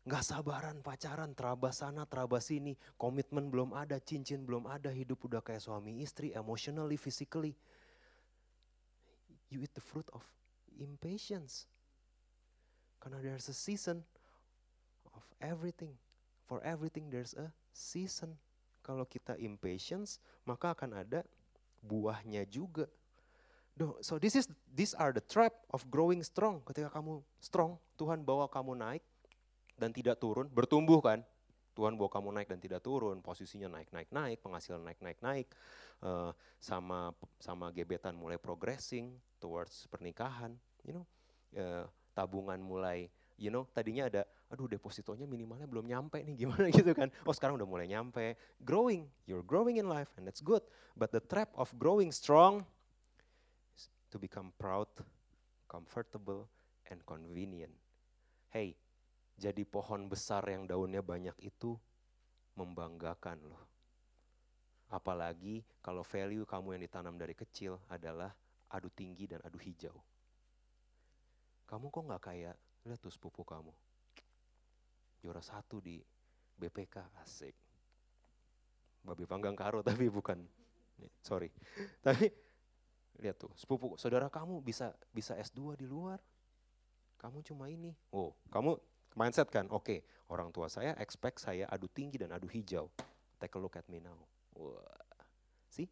[0.01, 2.73] Gak sabaran pacaran, terabas sana, terabas sini.
[2.97, 7.53] Komitmen belum ada, cincin belum ada, hidup udah kayak suami istri, emotionally, physically.
[9.53, 10.25] You eat the fruit of
[10.81, 11.69] impatience.
[12.97, 14.01] Karena there's a season
[15.13, 15.93] of everything.
[16.49, 18.41] For everything there's a season
[18.81, 20.17] kalau kita impatience,
[20.49, 21.21] maka akan ada
[21.85, 22.89] buahnya juga.
[24.01, 26.65] So this is these are the trap of growing strong.
[26.65, 29.05] Ketika kamu strong, Tuhan bawa kamu naik
[29.81, 31.25] dan tidak turun, bertumbuh kan?
[31.73, 35.47] Tuhan bawa kamu naik dan tidak turun, posisinya naik naik naik, penghasilan naik naik naik,
[36.05, 36.29] uh,
[36.61, 40.53] sama sama gebetan mulai progressing towards pernikahan,
[40.85, 41.05] you know,
[41.57, 43.07] uh, tabungan mulai
[43.41, 44.21] you know tadinya ada
[44.51, 47.09] aduh depositonya minimalnya belum nyampe nih gimana gitu kan?
[47.23, 48.35] Oh sekarang udah mulai nyampe.
[48.61, 49.07] Growing.
[49.25, 50.61] You're growing in life and that's good.
[50.93, 52.67] But the trap of growing strong
[54.11, 54.91] to become proud
[55.71, 56.51] comfortable
[56.91, 57.71] and convenient.
[58.51, 58.75] Hey
[59.41, 61.73] jadi pohon besar yang daunnya banyak itu
[62.53, 63.65] membanggakan loh
[64.93, 68.29] apalagi kalau value kamu yang ditanam dari kecil adalah
[68.69, 69.97] adu tinggi dan adu hijau
[71.71, 73.71] kamu kok nggak kayak, lihat tuh sepupu kamu.
[75.23, 76.03] Juara satu di
[76.59, 77.55] BPK, asik.
[79.07, 80.43] Babi panggang karo tapi bukan,
[81.23, 81.47] sorry.
[82.05, 82.27] Tapi
[83.23, 86.19] lihat tuh, sepupu, saudara kamu bisa bisa S2 di luar.
[87.23, 87.95] Kamu cuma ini.
[88.11, 88.75] Oh, kamu
[89.15, 89.99] mindset kan, oke, okay,
[90.31, 92.87] orang tua saya expect saya adu tinggi dan adu hijau.
[93.41, 94.17] Take a look at me now.
[94.55, 94.79] Wah,
[95.67, 95.89] sih?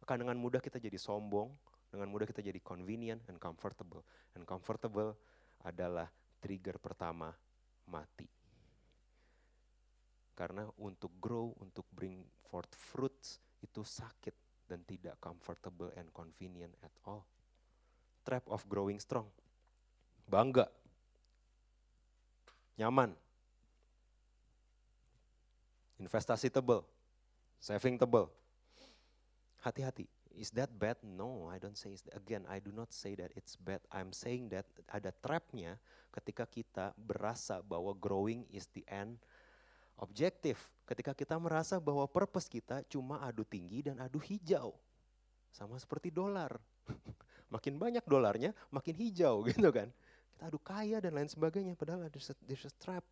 [0.00, 1.52] Akan dengan mudah kita jadi sombong,
[1.92, 4.02] dengan mudah kita jadi convenient and comfortable.
[4.34, 5.16] And comfortable
[5.62, 6.08] adalah
[6.40, 7.32] trigger pertama
[7.88, 8.28] mati.
[10.36, 16.92] Karena untuk grow, untuk bring forth fruits itu sakit dan tidak comfortable and convenient at
[17.08, 17.24] all.
[18.26, 19.30] Trap of growing strong.
[20.26, 20.66] Bangga.
[22.76, 23.16] Nyaman.
[25.96, 26.84] Investasi tebel.
[27.56, 28.28] Saving tebel.
[29.64, 30.04] Hati-hati.
[30.36, 31.00] Is that bad?
[31.00, 31.96] No, I don't say.
[32.12, 33.80] Again, I do not say that it's bad.
[33.88, 35.80] I'm saying that ada trapnya
[36.12, 39.16] ketika kita berasa bahwa growing is the end
[39.96, 40.60] objective.
[40.84, 44.76] Ketika kita merasa bahwa purpose kita cuma adu tinggi dan adu hijau.
[45.48, 46.60] Sama seperti dolar.
[47.54, 49.88] makin banyak dolarnya, makin hijau gitu kan.
[50.36, 51.72] Kita kaya dan lain sebagainya.
[51.72, 53.02] Padahal ada there's a trap.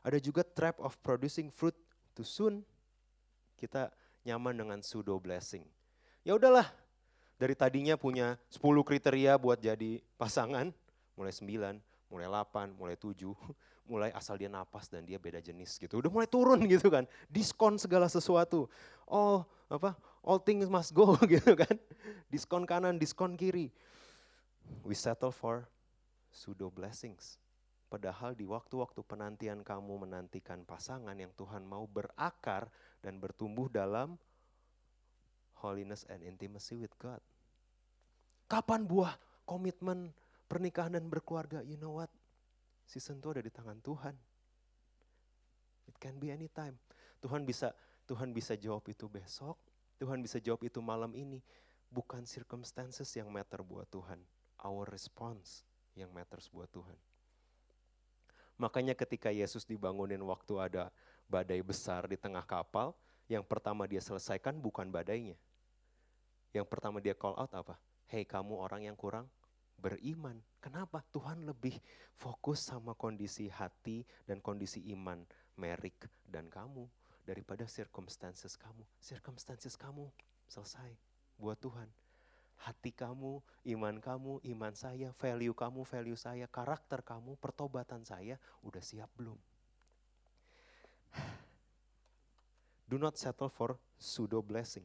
[0.00, 1.76] Ada juga trap of producing fruit
[2.16, 2.64] too soon.
[3.60, 3.92] Kita
[4.24, 5.64] nyaman dengan pseudo blessing
[6.20, 6.68] Ya udahlah,
[7.40, 10.68] dari tadinya punya 10 kriteria buat jadi pasangan,
[11.16, 11.80] mulai 9,
[12.12, 13.16] mulai 8, mulai 7,
[13.90, 15.96] mulai asal dia napas dan dia beda jenis gitu.
[15.96, 17.08] Udah mulai turun gitu kan.
[17.32, 18.68] Diskon segala sesuatu.
[19.08, 19.96] All apa?
[20.20, 21.72] All things must go gitu kan.
[22.28, 23.72] Diskon kanan, diskon kiri.
[24.84, 25.64] We settle for
[26.30, 27.36] pseudo blessings.
[27.90, 32.70] Padahal di waktu-waktu penantian kamu menantikan pasangan yang Tuhan mau berakar
[33.02, 34.14] dan bertumbuh dalam
[35.58, 37.18] holiness and intimacy with God.
[38.46, 40.14] Kapan buah komitmen
[40.46, 41.66] pernikahan dan berkeluarga?
[41.66, 42.10] You know what?
[42.86, 44.14] Season itu ada di tangan Tuhan.
[45.90, 46.78] It can be anytime.
[47.18, 47.74] Tuhan bisa
[48.06, 49.58] Tuhan bisa jawab itu besok,
[49.98, 51.42] Tuhan bisa jawab itu malam ini.
[51.90, 54.22] Bukan circumstances yang matter buat Tuhan,
[54.62, 55.66] our response
[56.00, 56.96] yang matters buat Tuhan.
[58.60, 60.92] Makanya ketika Yesus dibangunin waktu ada
[61.28, 62.92] badai besar di tengah kapal,
[63.28, 65.36] yang pertama dia selesaikan bukan badainya,
[66.50, 67.78] yang pertama dia call out apa?
[68.10, 69.30] Hei kamu orang yang kurang
[69.78, 70.36] beriman.
[70.60, 71.00] Kenapa?
[71.14, 71.78] Tuhan lebih
[72.18, 75.24] fokus sama kondisi hati dan kondisi iman
[75.56, 76.84] Merik dan kamu
[77.24, 78.82] daripada circumstances kamu.
[78.98, 80.10] Circumstances kamu
[80.50, 80.90] selesai
[81.38, 81.86] buat Tuhan.
[82.60, 83.40] Hati kamu,
[83.72, 89.40] iman kamu, iman saya, value kamu, value saya, karakter kamu, pertobatan saya udah siap belum?
[92.90, 94.84] Do not settle for pseudo blessing.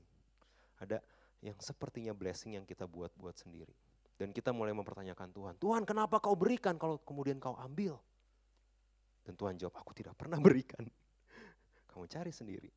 [0.80, 1.03] Ada
[1.43, 3.76] yang sepertinya blessing yang kita buat-buat sendiri.
[4.15, 7.99] Dan kita mulai mempertanyakan Tuhan, Tuhan kenapa kau berikan kalau kemudian kau ambil?
[9.28, 10.86] Dan Tuhan jawab, aku tidak pernah berikan.
[11.89, 12.69] Kamu cari sendiri.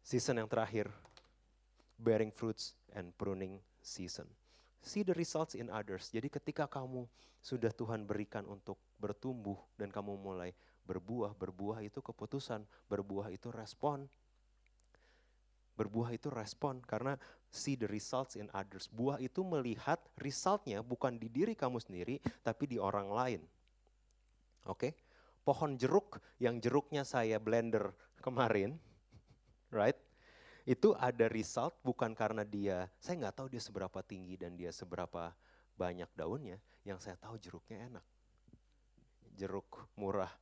[0.00, 0.88] Season yang terakhir,
[2.00, 4.24] bearing fruits and pruning season.
[4.80, 6.08] See the results in others.
[6.08, 7.04] Jadi ketika kamu
[7.44, 10.56] sudah Tuhan berikan untuk bertumbuh dan kamu mulai
[10.88, 14.08] berbuah, berbuah itu keputusan, berbuah itu respon,
[15.80, 17.16] Berbuah itu respon karena
[17.48, 18.84] see the results in others.
[18.92, 23.40] Buah itu melihat resultnya bukan di diri kamu sendiri, tapi di orang lain.
[24.68, 24.92] Oke, okay?
[25.40, 28.76] pohon jeruk yang jeruknya saya blender kemarin,
[29.72, 29.96] right?
[30.68, 35.32] Itu ada result bukan karena dia, saya nggak tahu dia seberapa tinggi dan dia seberapa
[35.76, 36.60] banyak daunnya.
[36.84, 38.06] Yang saya tahu jeruknya enak.
[39.36, 40.32] Jeruk murah,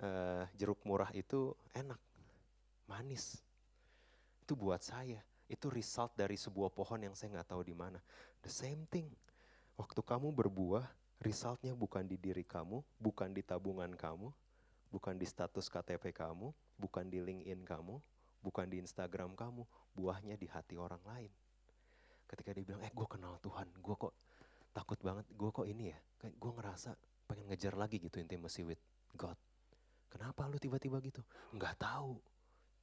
[0.00, 2.00] uh, jeruk murah itu enak,
[2.84, 3.40] manis
[4.44, 5.24] itu buat saya.
[5.48, 7.96] Itu result dari sebuah pohon yang saya nggak tahu di mana.
[8.44, 9.08] The same thing.
[9.80, 10.84] Waktu kamu berbuah,
[11.24, 14.28] resultnya bukan di diri kamu, bukan di tabungan kamu,
[14.92, 17.98] bukan di status KTP kamu, bukan di LinkedIn kamu,
[18.44, 19.64] bukan di Instagram kamu,
[19.96, 21.32] buahnya di hati orang lain.
[22.28, 24.12] Ketika dia bilang, eh gue kenal Tuhan, gue kok
[24.76, 26.92] takut banget, gue kok ini ya, gue ngerasa
[27.24, 28.80] pengen ngejar lagi gitu intimacy with
[29.16, 29.36] God.
[30.12, 31.24] Kenapa lu tiba-tiba gitu?
[31.56, 32.20] Enggak tahu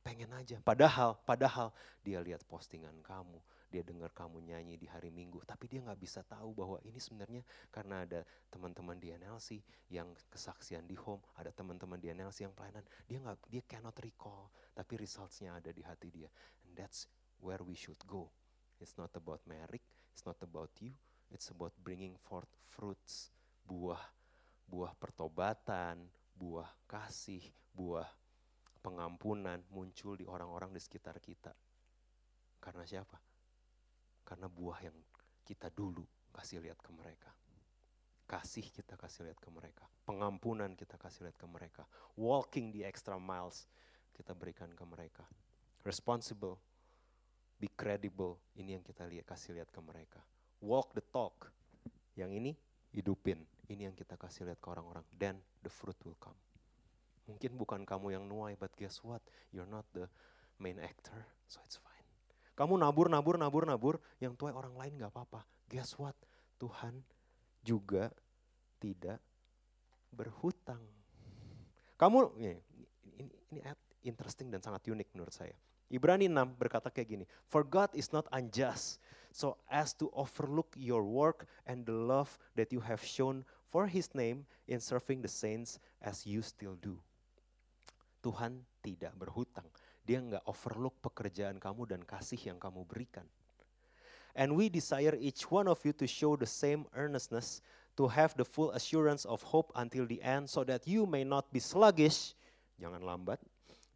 [0.02, 0.58] pengen aja.
[0.66, 1.70] Padahal, padahal
[2.02, 3.38] dia lihat postingan kamu,
[3.72, 7.40] dia dengar kamu nyanyi di hari Minggu, tapi dia nggak bisa tahu bahwa ini sebenarnya
[7.72, 12.84] karena ada teman-teman di NLC yang kesaksian di home, ada teman-teman di NLC yang pelayanan,
[13.08, 16.28] dia nggak, dia cannot recall, tapi resultsnya ada di hati dia.
[16.68, 17.08] And that's
[17.40, 18.28] where we should go.
[18.84, 20.92] It's not about merit, it's not about you,
[21.32, 23.32] it's about bringing forth fruits,
[23.64, 24.04] buah,
[24.68, 28.10] buah pertobatan, buah kasih, buah
[28.82, 31.54] pengampunan muncul di orang-orang di sekitar kita.
[32.60, 33.31] Karena siapa?
[34.32, 34.96] Karena buah yang
[35.44, 37.28] kita dulu kasih lihat ke mereka.
[38.24, 39.84] Kasih kita kasih lihat ke mereka.
[40.08, 41.84] Pengampunan kita kasih lihat ke mereka.
[42.16, 43.68] Walking the extra miles
[44.16, 45.28] kita berikan ke mereka.
[45.84, 46.56] Responsible,
[47.60, 50.24] be credible, ini yang kita lihat kasih lihat ke mereka.
[50.64, 51.52] Walk the talk,
[52.16, 52.56] yang ini
[52.96, 55.04] hidupin, ini yang kita kasih lihat ke orang-orang.
[55.12, 56.40] Then the fruit will come.
[57.28, 59.20] Mungkin bukan kamu yang nuai, but guess what?
[59.52, 60.08] You're not the
[60.56, 61.20] main actor,
[61.52, 61.91] so it's fine.
[62.62, 65.42] Kamu nabur, nabur, nabur, nabur, yang tuai orang lain gak apa-apa.
[65.66, 66.14] Guess what?
[66.62, 66.94] Tuhan
[67.66, 68.14] juga
[68.78, 69.18] tidak
[70.14, 70.78] berhutang.
[71.98, 72.62] Kamu, ini,
[73.18, 73.60] ini, ini
[74.06, 75.58] interesting dan sangat unik menurut saya.
[75.90, 79.02] Ibrani 6 berkata kayak gini, For God is not unjust,
[79.34, 83.42] so as to overlook your work and the love that you have shown
[83.74, 87.02] for his name in serving the saints as you still do.
[88.22, 89.66] Tuhan tidak berhutang.
[90.06, 93.26] Dia nggak overlook pekerjaan kamu dan kasih yang kamu berikan.
[94.32, 97.60] And we desire each one of you to show the same earnestness,
[98.00, 101.52] to have the full assurance of hope until the end, so that you may not
[101.52, 102.34] be sluggish,
[102.80, 103.44] jangan lambat,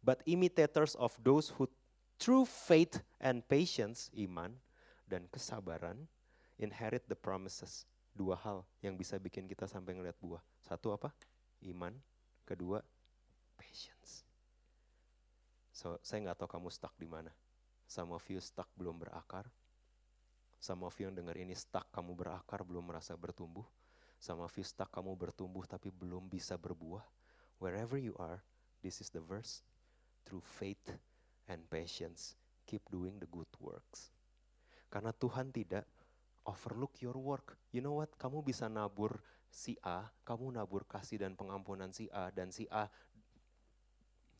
[0.04, 1.64] but imitators of those who
[2.20, 4.56] through faith and patience, iman
[5.08, 6.08] dan kesabaran,
[6.56, 7.84] inherit the promises.
[8.16, 10.40] Dua hal yang bisa bikin kita sampai ngeliat buah.
[10.64, 11.12] Satu apa?
[11.60, 11.92] Iman.
[12.48, 12.80] Kedua.
[15.76, 17.28] So, saya nggak tahu kamu stuck di mana.
[17.84, 19.44] Some of you stuck belum berakar.
[20.56, 23.68] Some of you yang dengar ini stuck kamu berakar belum merasa bertumbuh.
[24.16, 27.04] Some of you stuck kamu bertumbuh tapi belum bisa berbuah.
[27.60, 28.40] Wherever you are,
[28.80, 29.60] this is the verse.
[30.24, 30.96] Through faith
[31.44, 34.08] and patience, keep doing the good works.
[34.88, 35.84] Karena Tuhan tidak
[36.48, 37.60] overlook your work.
[37.68, 38.16] You know what?
[38.16, 39.20] Kamu bisa nabur
[39.52, 42.88] si A, kamu nabur kasih dan pengampunan si A, dan si A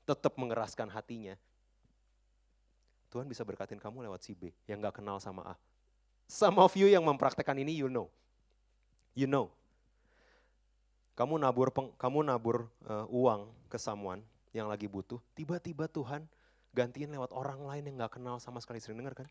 [0.06, 1.34] tetap mengeraskan hatinya,
[3.10, 5.54] Tuhan bisa berkatin kamu lewat si B yang gak kenal sama A.
[6.30, 8.10] Some of you yang mempraktekkan ini, you know.
[9.18, 9.50] You know.
[11.18, 14.20] Kamu nabur peng, kamu nabur uh, uang ke someone
[14.52, 16.28] yang lagi butuh, tiba-tiba Tuhan
[16.76, 18.78] gantiin lewat orang lain yang gak kenal sama sekali.
[18.84, 19.28] Sering dengar kan?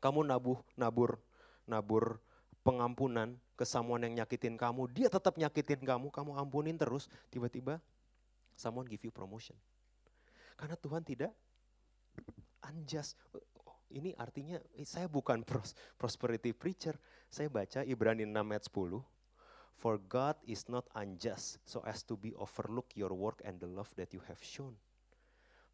[0.00, 1.20] Kamu nabuh, nabur,
[1.68, 2.20] nabur
[2.64, 7.78] pengampunan ke someone yang nyakitin kamu, dia tetap nyakitin kamu, kamu ampunin terus, tiba-tiba
[8.56, 9.54] someone give you promotion.
[10.54, 11.32] Karena Tuhan tidak
[12.70, 13.18] unjust.
[13.94, 16.98] Ini artinya saya bukan pros, prosperity preacher.
[17.30, 19.02] Saya baca Ibrani 6 ayat 10.
[19.74, 23.90] For God is not unjust so as to be overlook your work and the love
[23.98, 24.74] that you have shown.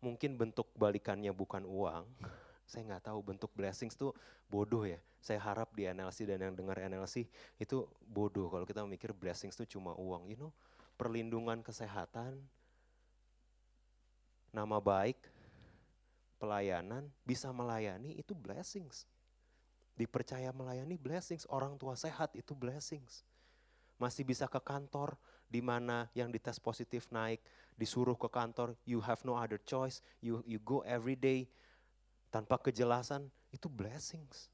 [0.01, 2.09] Mungkin bentuk balikannya bukan uang.
[2.70, 4.16] Saya nggak tahu bentuk blessings tuh
[4.49, 4.97] bodoh ya.
[5.20, 7.28] Saya harap di NLC dan yang dengar NLC
[7.61, 10.33] itu bodoh kalau kita mikir blessings tuh cuma uang.
[10.33, 10.53] You know,
[10.97, 12.41] perlindungan kesehatan,
[14.51, 15.18] nama baik,
[16.40, 19.07] pelayanan, bisa melayani itu blessings.
[19.94, 23.22] Dipercaya melayani blessings, orang tua sehat itu blessings.
[24.01, 25.20] Masih bisa ke kantor
[25.51, 27.42] di mana yang dites positif naik,
[27.76, 31.44] disuruh ke kantor, you have no other choice, you you go every day
[32.32, 34.48] tanpa kejelasan, itu blessings.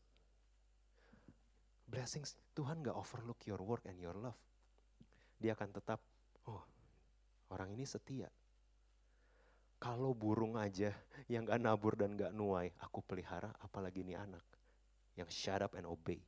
[1.86, 4.34] Blessings, Tuhan gak overlook your work and your love.
[5.38, 6.02] Dia akan tetap,
[6.50, 6.64] oh
[7.54, 8.26] orang ini setia,
[9.86, 10.90] kalau burung aja
[11.30, 14.42] yang gak nabur dan gak nuai, aku pelihara, apalagi ini anak.
[15.14, 16.18] Yang shut up and obey.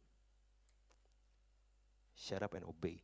[2.15, 3.03] Shut up and obey.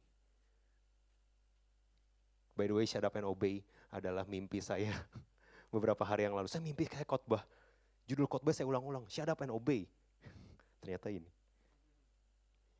[2.54, 4.94] By the way, shut up and obey adalah mimpi saya
[5.74, 6.46] beberapa hari yang lalu.
[6.46, 7.42] Saya mimpi kayak khotbah.
[8.06, 9.90] Judul khotbah saya ulang-ulang, shut up and obey.
[10.78, 11.30] Ternyata ini.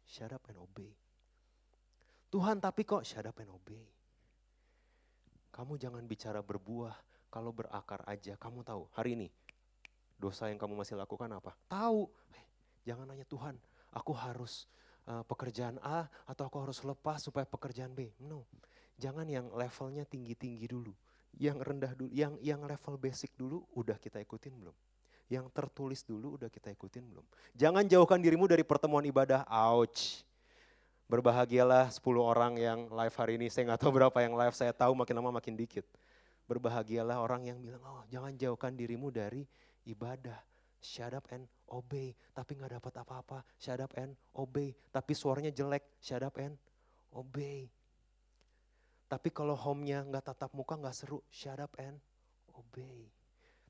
[0.06, 0.94] Shut up and obey.
[2.30, 3.82] Tuhan tapi kok shut up and obey.
[5.50, 9.28] Kamu jangan bicara berbuah, kalau berakar aja, kamu tahu hari ini
[10.14, 11.50] dosa yang kamu masih lakukan apa?
[11.66, 12.06] Tahu.
[12.30, 12.44] Eh,
[12.86, 13.58] jangan nanya Tuhan,
[13.90, 14.70] aku harus
[15.10, 18.14] uh, pekerjaan A atau aku harus lepas supaya pekerjaan B.
[18.22, 18.46] No.
[18.94, 20.94] Jangan yang levelnya tinggi-tinggi dulu.
[21.34, 24.76] Yang rendah dulu, yang yang level basic dulu udah kita ikutin belum?
[25.26, 27.26] Yang tertulis dulu udah kita ikutin belum?
[27.58, 29.42] Jangan jauhkan dirimu dari pertemuan ibadah.
[29.50, 30.22] Ouch.
[31.10, 33.50] Berbahagialah 10 orang yang live hari ini.
[33.50, 35.84] Saya nggak tahu berapa yang live, saya tahu makin lama makin dikit.
[36.44, 39.44] Berbahagialah orang yang bilang, oh jangan jauhkan dirimu dari
[39.88, 40.36] ibadah.
[40.84, 42.12] Shut up and obey.
[42.36, 43.40] Tapi nggak dapat apa-apa.
[43.56, 44.76] Shut up and obey.
[44.92, 45.96] Tapi suaranya jelek.
[45.96, 46.60] Shut up and
[47.16, 47.72] obey.
[49.08, 51.24] Tapi kalau home-nya nggak tatap muka, nggak seru.
[51.32, 51.96] Shut up and
[52.52, 53.08] obey.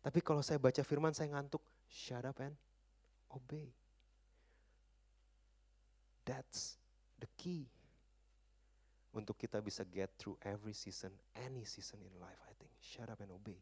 [0.02, 1.62] Tapi kalau saya baca firman, saya ngantuk.
[1.86, 2.58] Shut up and
[3.30, 3.70] obey.
[6.26, 6.74] That's
[7.22, 7.70] the key
[9.14, 12.74] untuk kita bisa get through every season, any season in life, I think.
[12.82, 13.56] Shut up and obey.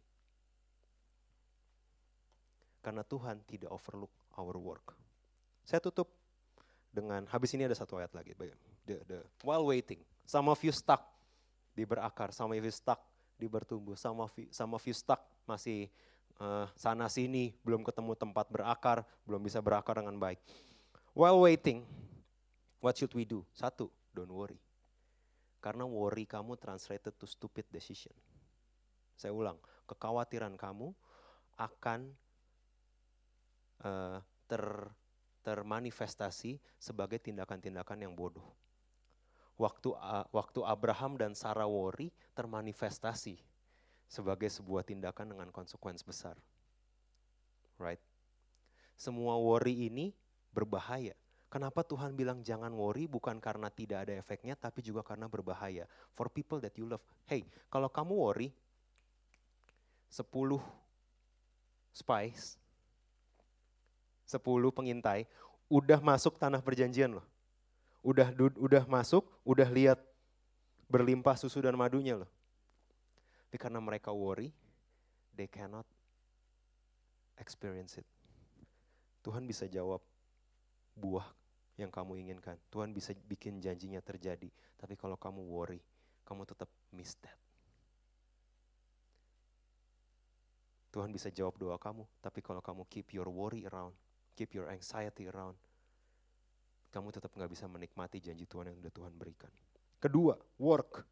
[2.82, 4.96] Karena Tuhan tidak overlook our work.
[5.62, 6.10] Saya tutup
[6.90, 8.34] dengan habis ini ada satu ayat lagi.
[8.82, 11.04] The, the, while waiting, some of you stuck
[11.76, 12.98] di berakar, some of you stuck
[13.38, 15.86] di bertumbuh, some of you, some of you stuck masih
[16.42, 20.42] uh, sana sini, belum ketemu tempat berakar, belum bisa berakar dengan baik.
[21.14, 21.84] While waiting,
[22.82, 23.44] what should we do?
[23.54, 24.58] Satu, don't worry.
[25.62, 28.12] Karena worry kamu translated to stupid decision.
[29.14, 29.56] Saya ulang,
[29.86, 30.90] kekhawatiran kamu
[31.54, 32.10] akan
[33.86, 34.18] uh,
[34.50, 34.64] ter
[35.42, 38.46] termanifestasi sebagai tindakan-tindakan yang bodoh.
[39.58, 43.38] Waktu uh, waktu Abraham dan Sarah worry termanifestasi
[44.10, 46.38] sebagai sebuah tindakan dengan konsekuensi besar.
[47.78, 48.02] Right?
[48.98, 50.14] Semua worry ini
[50.54, 51.14] berbahaya.
[51.52, 55.84] Kenapa Tuhan bilang jangan worry bukan karena tidak ada efeknya tapi juga karena berbahaya.
[56.16, 57.04] For people that you love.
[57.28, 58.48] Hey, kalau kamu worry
[60.08, 60.32] 10
[61.92, 62.56] spies
[64.24, 64.40] 10
[64.72, 65.28] pengintai
[65.68, 67.26] udah masuk tanah perjanjian loh.
[68.00, 70.00] Udah udah masuk, udah lihat
[70.88, 72.30] berlimpah susu dan madunya loh.
[73.44, 74.48] Tapi karena mereka worry,
[75.36, 75.84] they cannot
[77.36, 78.08] experience it.
[79.20, 80.00] Tuhan bisa jawab
[80.96, 81.41] buah
[81.80, 82.56] yang kamu inginkan.
[82.68, 84.48] Tuhan bisa bikin janjinya terjadi.
[84.76, 85.80] Tapi kalau kamu worry,
[86.26, 87.36] kamu tetap miss that.
[90.92, 93.96] Tuhan bisa jawab doa kamu, tapi kalau kamu keep your worry around,
[94.36, 95.56] keep your anxiety around,
[96.92, 99.48] kamu tetap nggak bisa menikmati janji Tuhan yang sudah Tuhan berikan.
[99.96, 101.08] Kedua, work.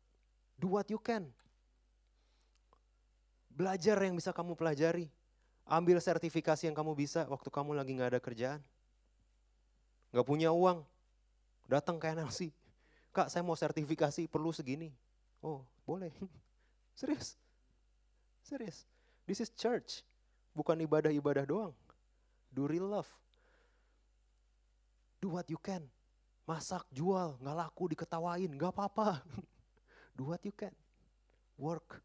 [0.61, 1.25] Do what you can.
[3.49, 5.09] Belajar yang bisa kamu pelajari.
[5.65, 8.61] Ambil sertifikasi yang kamu bisa waktu kamu lagi nggak ada kerjaan.
[10.11, 10.83] Nggak punya uang.
[11.71, 12.51] Datang ke NLC.
[13.11, 14.91] Kak saya mau sertifikasi perlu segini.
[15.43, 16.11] Oh boleh.
[16.99, 17.35] Serius.
[18.43, 18.87] Serius.
[19.27, 20.03] This is church.
[20.55, 21.75] Bukan ibadah-ibadah doang.
[22.51, 23.11] Do real love.
[25.23, 25.87] Do what you can.
[26.49, 29.23] Masak, jual, nggak laku, diketawain, nggak apa-apa.
[30.19, 30.75] Do what you can.
[31.55, 32.03] Work.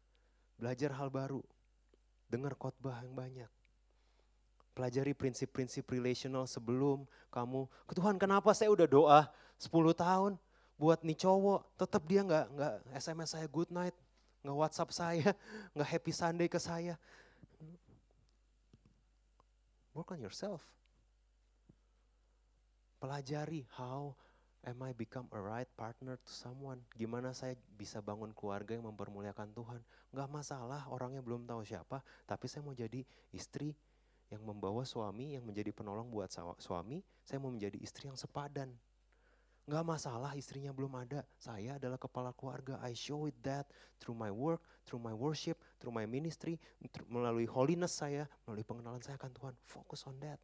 [0.54, 1.42] Belajar hal baru.
[2.30, 3.50] Dengar khotbah yang banyak.
[4.76, 9.20] Pelajari prinsip-prinsip relational sebelum kamu, ke Tuhan kenapa saya udah doa
[9.56, 10.36] 10 tahun
[10.76, 13.96] buat nih cowok, tetap dia nggak nggak SMS saya good night,
[14.44, 15.32] nggak WhatsApp saya,
[15.72, 17.00] nggak happy Sunday ke saya.
[19.96, 20.60] Work on yourself.
[23.00, 24.12] Pelajari how
[24.68, 26.84] am I become a right partner to someone.
[26.92, 29.80] Gimana saya bisa bangun keluarga yang mempermuliakan Tuhan.
[30.12, 33.00] Nggak masalah orangnya belum tahu siapa, tapi saya mau jadi
[33.32, 33.72] istri
[34.26, 38.74] yang membawa suami yang menjadi penolong buat suami, saya mau menjadi istri yang sepadan.
[39.66, 42.78] Nggak masalah istrinya belum ada, saya adalah kepala keluarga.
[42.82, 43.66] I show it that
[43.98, 46.54] through my work, through my worship, through my ministry,
[47.10, 49.54] melalui holiness saya, melalui pengenalan saya akan Tuhan.
[49.66, 50.38] Focus on that.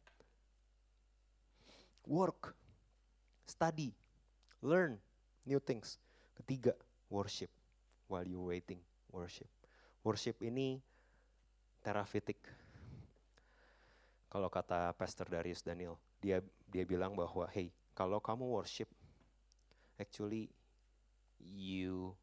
[2.03, 2.51] Work,
[3.47, 3.95] study,
[4.59, 4.99] learn
[5.47, 5.95] new things.
[6.35, 6.75] Ketiga,
[7.07, 7.47] worship.
[8.11, 9.47] While you waiting, worship.
[10.03, 10.83] Worship ini
[11.79, 12.43] terapeutik
[14.33, 18.89] kalau kata Pastor Darius Daniel, dia dia bilang bahwa hey, kalau kamu worship,
[20.01, 20.49] actually
[21.37, 22.17] you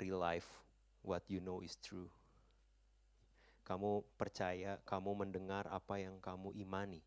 [0.00, 0.48] relive
[1.04, 2.08] what you know is true.
[3.68, 7.04] Kamu percaya, kamu mendengar apa yang kamu imani.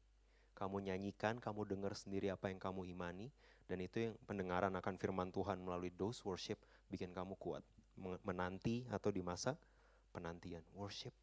[0.53, 3.33] Kamu nyanyikan, kamu dengar sendiri apa yang kamu imani.
[3.65, 7.65] Dan itu yang pendengaran akan firman Tuhan melalui those worship bikin kamu kuat.
[8.21, 9.57] Menanti atau di masa
[10.13, 10.61] penantian.
[10.77, 11.15] Worship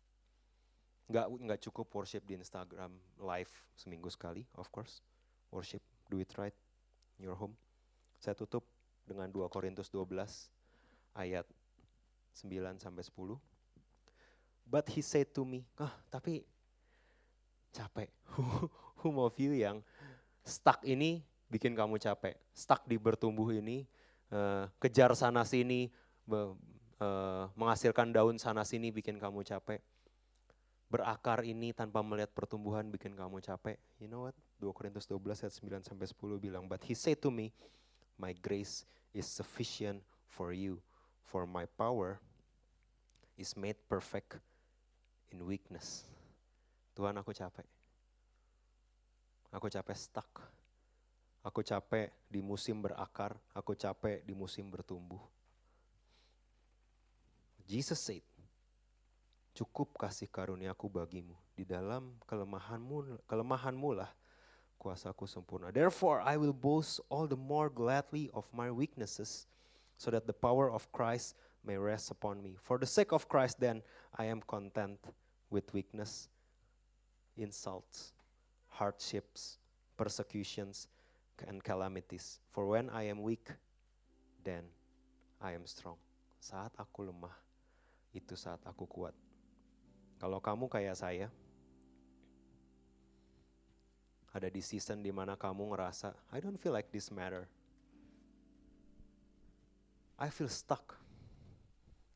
[1.07, 2.91] nggak nggak cukup worship di Instagram
[3.23, 5.03] live seminggu sekali, of course.
[5.55, 6.55] Worship, do it right
[7.19, 7.55] in your home.
[8.19, 8.67] Saya tutup
[9.07, 10.51] dengan 2 Korintus 12
[11.15, 11.47] ayat
[12.43, 13.39] 9 sampai 10.
[14.67, 16.43] But he said to me, ah tapi
[17.71, 18.11] capek.
[19.07, 19.87] Whom of you yang
[20.43, 22.35] stuck ini bikin kamu capek.
[22.51, 23.87] Stuck di bertumbuh ini,
[24.35, 25.87] uh, kejar sana sini,
[26.27, 29.79] uh, menghasilkan daun sana sini bikin kamu capek
[30.87, 33.79] berakar ini tanpa melihat pertumbuhan bikin kamu capek.
[33.99, 34.37] You know what?
[34.63, 37.51] 2 Korintus 12 ayat 9 sampai 10 bilang, "But he said to me,
[38.17, 40.01] my grace is sufficient
[40.31, 40.79] for you,
[41.27, 42.23] for my power
[43.35, 44.39] is made perfect
[45.35, 46.07] in weakness."
[46.97, 47.67] Tuhan aku capek.
[49.53, 50.31] Aku capek stuck.
[51.47, 55.23] Aku capek di musim berakar, aku capek di musim bertumbuh.
[57.67, 58.23] Jesus said,
[59.57, 61.33] cukup kasih karuniaku bagimu.
[61.57, 64.13] Di dalam kelemahanmu, kelemahanmu lah
[64.77, 65.73] kuasaku sempurna.
[65.73, 69.49] Therefore I will boast all the more gladly of my weaknesses,
[69.97, 71.35] so that the power of Christ
[71.65, 72.61] may rest upon me.
[72.61, 73.81] For the sake of Christ then,
[74.13, 75.01] I am content
[75.49, 76.29] with weakness,
[77.41, 78.13] insults,
[78.69, 79.59] hardships,
[79.97, 80.87] persecutions,
[81.49, 82.45] and calamities.
[82.53, 83.49] For when I am weak,
[84.45, 84.69] then
[85.41, 85.97] I am strong.
[86.39, 87.35] Saat aku lemah,
[88.15, 89.17] itu saat aku kuat.
[90.17, 91.29] Kalau kamu kayak saya,
[94.33, 97.49] ada di season di mana kamu ngerasa, I don't feel like this matter.
[100.17, 100.97] I feel stuck.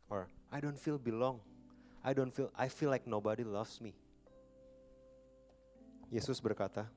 [0.09, 1.40] Or I don't feel belong.
[2.01, 3.93] I don't feel I feel like nobody loves me.
[6.09, 6.89] Yesus berkata,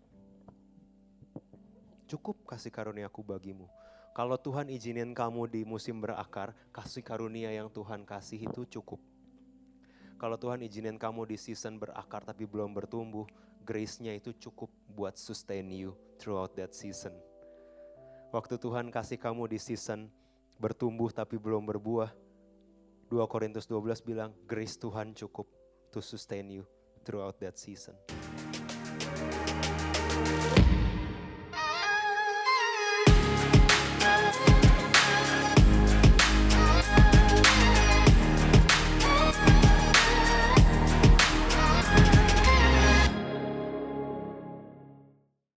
[2.07, 3.67] "Cukup kasih karuniaku bagimu.
[4.15, 9.12] Kalau Tuhan izinin kamu di musim berakar, kasih karunia yang Tuhan kasih itu cukup.
[10.23, 13.27] Kalau Tuhan izinin kamu di season berakar tapi belum bertumbuh,
[13.67, 17.11] grace-nya itu cukup buat sustain you throughout that season.
[18.31, 20.07] Waktu Tuhan kasih kamu di season
[20.63, 22.15] bertumbuh tapi belum berbuah,
[23.11, 25.43] 2 Korintus 12 bilang, grace Tuhan cukup
[25.91, 26.63] to sustain you
[27.03, 27.91] throughout that season.